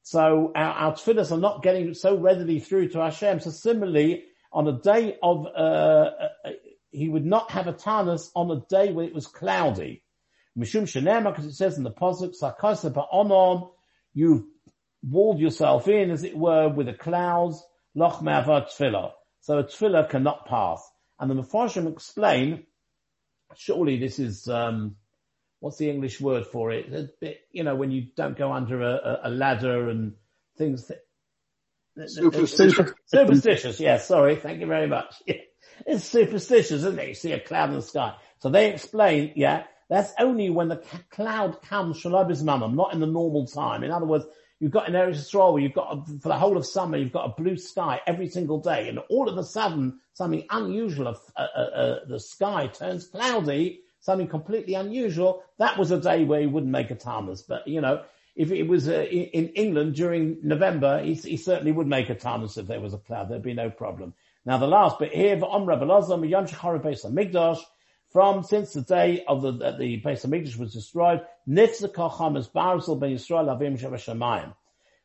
so 0.03 0.51
our, 0.55 0.95
our 0.95 0.95
are 1.31 1.37
not 1.37 1.63
getting 1.63 1.93
so 1.93 2.17
readily 2.17 2.59
through 2.59 2.89
to 2.89 2.99
Hashem. 2.99 3.39
So 3.39 3.49
similarly, 3.49 4.23
on 4.53 4.67
a 4.67 4.79
day 4.79 5.17
of, 5.21 5.45
uh, 5.45 5.59
uh, 5.59 6.49
he 6.91 7.09
would 7.09 7.25
not 7.25 7.51
have 7.51 7.67
a 7.67 7.73
tanis 7.73 8.29
on 8.35 8.49
a 8.51 8.61
day 8.69 8.91
when 8.91 9.05
it 9.05 9.13
was 9.13 9.27
cloudy. 9.27 10.03
Mishum 10.57 10.85
because 11.23 11.45
it 11.45 11.53
says 11.53 11.77
in 11.77 11.83
the 11.83 11.91
Pasuk, 11.91 12.33
Sakasa 12.41 12.91
Ba'onom, 12.91 13.69
you've 14.13 14.45
walled 15.03 15.39
yourself 15.39 15.87
in, 15.87 16.11
as 16.11 16.23
it 16.23 16.37
were, 16.37 16.69
with 16.69 16.87
a 16.89 16.93
clouds, 16.93 17.63
loch 17.95 18.21
me'ava 18.21 18.67
tefillah. 18.69 19.11
So 19.41 19.59
a 19.59 19.63
tefillah 19.63 20.09
cannot 20.09 20.45
pass. 20.45 20.81
And 21.19 21.29
the 21.29 21.35
Mepharshim 21.35 21.91
explain, 21.91 22.65
surely 23.55 23.97
this 23.97 24.19
is, 24.19 24.47
um, 24.47 24.95
what's 25.59 25.77
the 25.77 25.89
English 25.89 26.21
word 26.21 26.45
for 26.45 26.71
it? 26.71 26.93
A 26.93 27.09
bit, 27.19 27.39
you 27.51 27.63
know, 27.63 27.75
when 27.75 27.91
you 27.91 28.07
don't 28.15 28.37
go 28.37 28.51
under 28.51 28.81
a, 28.81 29.21
a 29.23 29.29
ladder 29.29 29.89
and 29.89 30.13
things 30.57 30.87
that, 30.87 30.99
Superstition. 32.05 32.93
Superstitious, 33.07 33.79
yes, 33.79 34.07
sorry, 34.07 34.35
thank 34.35 34.59
you 34.59 34.67
very 34.67 34.87
much. 34.87 35.15
It's 35.85 36.05
superstitious, 36.05 36.71
isn't 36.71 36.97
it? 36.97 37.09
You 37.09 37.13
see 37.13 37.31
a 37.33 37.39
cloud 37.39 37.69
in 37.69 37.75
the 37.75 37.81
sky. 37.83 38.15
So 38.39 38.49
they 38.49 38.73
explain, 38.73 39.33
yeah, 39.35 39.65
that's 39.89 40.11
only 40.19 40.49
when 40.49 40.69
the 40.69 40.81
c- 40.81 40.97
cloud 41.11 41.61
comes 41.61 42.01
shalabis 42.01 42.41
mamam, 42.41 42.73
not 42.73 42.93
in 42.93 42.99
the 42.99 43.05
normal 43.05 43.45
time. 43.45 43.83
In 43.83 43.91
other 43.91 44.07
words, 44.07 44.25
you've 44.59 44.71
got 44.71 44.87
in 44.87 44.95
Eretz 44.95 45.17
Yisrael 45.17 45.53
where 45.53 45.61
you've 45.61 45.73
got, 45.73 46.07
for 46.21 46.29
the 46.29 46.37
whole 46.37 46.57
of 46.57 46.65
summer, 46.65 46.97
you've 46.97 47.13
got 47.13 47.29
a 47.29 47.41
blue 47.41 47.57
sky 47.57 48.01
every 48.07 48.29
single 48.29 48.59
day, 48.59 48.89
and 48.89 48.99
all 49.09 49.29
of 49.29 49.37
a 49.37 49.43
sudden, 49.43 49.99
something 50.13 50.45
unusual, 50.49 51.07
uh, 51.07 51.13
uh, 51.35 51.59
uh, 51.59 51.99
the 52.07 52.19
sky 52.19 52.67
turns 52.67 53.07
cloudy, 53.07 53.81
something 53.99 54.27
completely 54.27 54.73
unusual. 54.73 55.43
That 55.59 55.77
was 55.77 55.91
a 55.91 55.99
day 55.99 56.23
where 56.23 56.41
he 56.41 56.47
wouldn't 56.47 56.71
make 56.71 56.91
a 56.91 56.95
tamas, 56.95 57.41
but 57.41 57.67
you 57.67 57.81
know, 57.81 58.03
if 58.35 58.51
it 58.51 58.63
was 58.63 58.87
uh, 58.87 59.03
in, 59.03 59.49
England 59.49 59.95
during 59.95 60.37
November, 60.43 61.01
he, 61.03 61.15
he 61.15 61.37
certainly 61.37 61.71
would 61.71 61.87
make 61.87 62.09
a 62.09 62.15
tamas 62.15 62.57
if 62.57 62.67
there 62.67 62.79
was 62.79 62.93
a 62.93 62.99
cloud. 62.99 63.29
There'd 63.29 63.41
be 63.41 63.53
no 63.53 63.71
problem. 63.71 64.13
Now 64.45 64.57
the 64.57 64.67
last 64.67 64.99
bit 64.99 65.11
here, 65.11 65.37
Omra 65.37 65.81
Belazam, 65.81 66.27
Yom 66.29 66.45
Shechar 66.45 66.79
Migdash, 66.81 67.59
from 68.11 68.43
since 68.43 68.73
the 68.73 68.81
day 68.81 69.23
of 69.27 69.41
the 69.41 69.51
that 69.51 69.77
the 69.77 70.01
Beis 70.01 70.25
Hamikdash 70.25 70.57
was 70.57 70.73
destroyed, 70.73 71.21
Nitzakacham 71.47 72.37
is 72.37 72.47
Barzil 72.47 72.99
ben 72.99 73.11
Yisrael 73.11 73.47
Avim 73.47 73.79
Shemashamayim. 73.79 74.53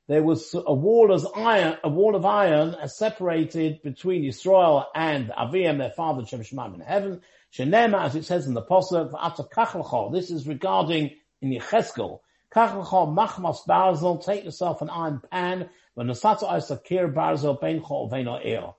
There 0.08 0.22
was 0.22 0.54
a 0.54 0.74
wall 0.74 1.12
of 1.12 1.26
iron, 1.36 1.78
a 1.84 1.88
wall 1.88 2.16
of 2.16 2.24
iron 2.24 2.76
separated 2.88 3.82
between 3.82 4.22
Yisrael 4.24 4.86
and 4.94 5.28
Avim, 5.28 5.78
their 5.78 5.90
father 5.90 6.22
Shemashamayim 6.22 6.74
in 6.74 6.80
heaven. 6.80 7.20
Shenema, 7.52 8.04
as 8.04 8.16
it 8.16 8.24
says 8.24 8.46
in 8.46 8.54
the 8.54 8.62
Pasuk, 8.62 9.12
After. 9.18 10.12
This 10.12 10.30
is 10.30 10.46
regarding 10.46 11.10
in 11.40 11.50
Yecheskel. 11.50 12.20
Kachalchol 12.54 13.14
Machmas 13.14 13.58
Barzil. 13.68 14.24
Take 14.24 14.44
yourself 14.44 14.82
an 14.82 14.90
iron 14.90 15.20
pan. 15.30 15.68
When 15.94 16.06
the 16.06 16.14
Nasata 16.14 16.48
Isakir 16.50 17.12
Barzil 17.12 17.60
Beinchol 17.60 18.10
Veino 18.10 18.44
Ir, 18.44 18.74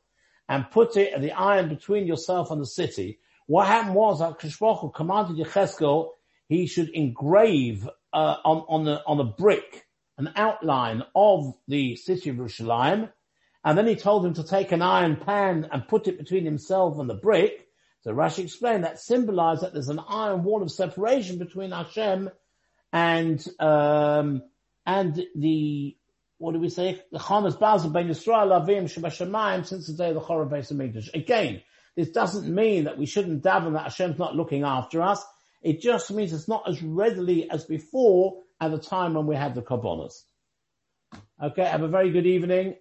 and 0.49 0.69
put 0.71 0.97
it 0.97 1.19
the 1.21 1.31
iron 1.31 1.69
between 1.69 2.07
yourself 2.07 2.51
and 2.51 2.59
the 2.59 2.65
city. 2.65 3.19
What 3.47 3.67
happened 3.67 3.95
was 3.95 4.19
that 4.19 4.39
Kishbochu 4.39 4.93
commanded 4.93 5.37
Yecheskel 5.37 6.09
he 6.49 6.67
should 6.67 6.89
engrave 6.89 7.87
uh, 8.11 8.35
on, 8.43 8.65
on, 8.67 8.85
the, 8.85 9.01
on 9.05 9.19
a 9.19 9.23
brick 9.23 9.85
an 10.17 10.31
outline 10.35 11.03
of 11.15 11.53
the 11.67 11.95
city 11.95 12.29
of 12.29 12.35
Jerusalem, 12.35 13.09
and 13.65 13.77
then 13.77 13.87
he 13.87 13.95
told 13.95 14.25
him 14.25 14.35
to 14.35 14.43
take 14.43 14.71
an 14.71 14.81
iron 14.81 15.15
pan 15.15 15.67
and 15.71 15.87
put 15.87 16.07
it 16.07 16.17
between 16.17 16.45
himself 16.45 16.99
and 16.99 17.09
the 17.09 17.15
brick. 17.15 17.67
So 18.01 18.11
Rashi 18.11 18.43
explained 18.43 18.83
that 18.83 18.99
symbolized 18.99 19.63
that 19.63 19.73
there's 19.73 19.89
an 19.89 20.01
iron 20.07 20.43
wall 20.43 20.61
of 20.61 20.71
separation 20.71 21.39
between 21.39 21.71
Hashem 21.71 22.29
and 22.91 23.45
um, 23.59 24.43
and 24.85 25.23
the 25.35 25.97
what 26.37 26.53
do 26.53 26.59
we 26.59 26.69
say? 26.69 27.01
The 27.11 27.19
Chamas 27.19 27.57
Bazal 27.57 27.93
Ben 27.93 28.09
Yisrael 28.09 28.51
Avim 28.51 28.83
Shebashamayim 28.83 29.65
since 29.65 29.87
the 29.87 29.93
day 29.93 30.09
of 30.09 30.15
the 30.15 30.21
Chorah 30.21 30.49
Beis 30.49 30.73
Hamikdash. 30.73 31.13
Again, 31.13 31.61
this 31.95 32.09
doesn't 32.09 32.53
mean 32.53 32.85
that 32.85 32.97
we 32.97 33.05
shouldn't 33.05 33.43
daven 33.43 33.73
that 33.73 33.83
Hashem's 33.83 34.19
not 34.19 34.35
looking 34.35 34.63
after 34.63 35.01
us. 35.01 35.23
It 35.61 35.81
just 35.81 36.11
means 36.11 36.33
it's 36.33 36.47
not 36.47 36.67
as 36.67 36.81
readily 36.81 37.49
as 37.49 37.65
before 37.65 38.41
at 38.59 38.71
the 38.71 38.79
time 38.79 39.13
when 39.13 39.27
we 39.27 39.35
had 39.35 39.55
the 39.55 39.61
Kabbalahs. 39.61 40.23
Okay, 41.41 41.63
have 41.63 41.83
a 41.83 41.87
very 41.87 42.11
good 42.11 42.25
evening. 42.25 42.75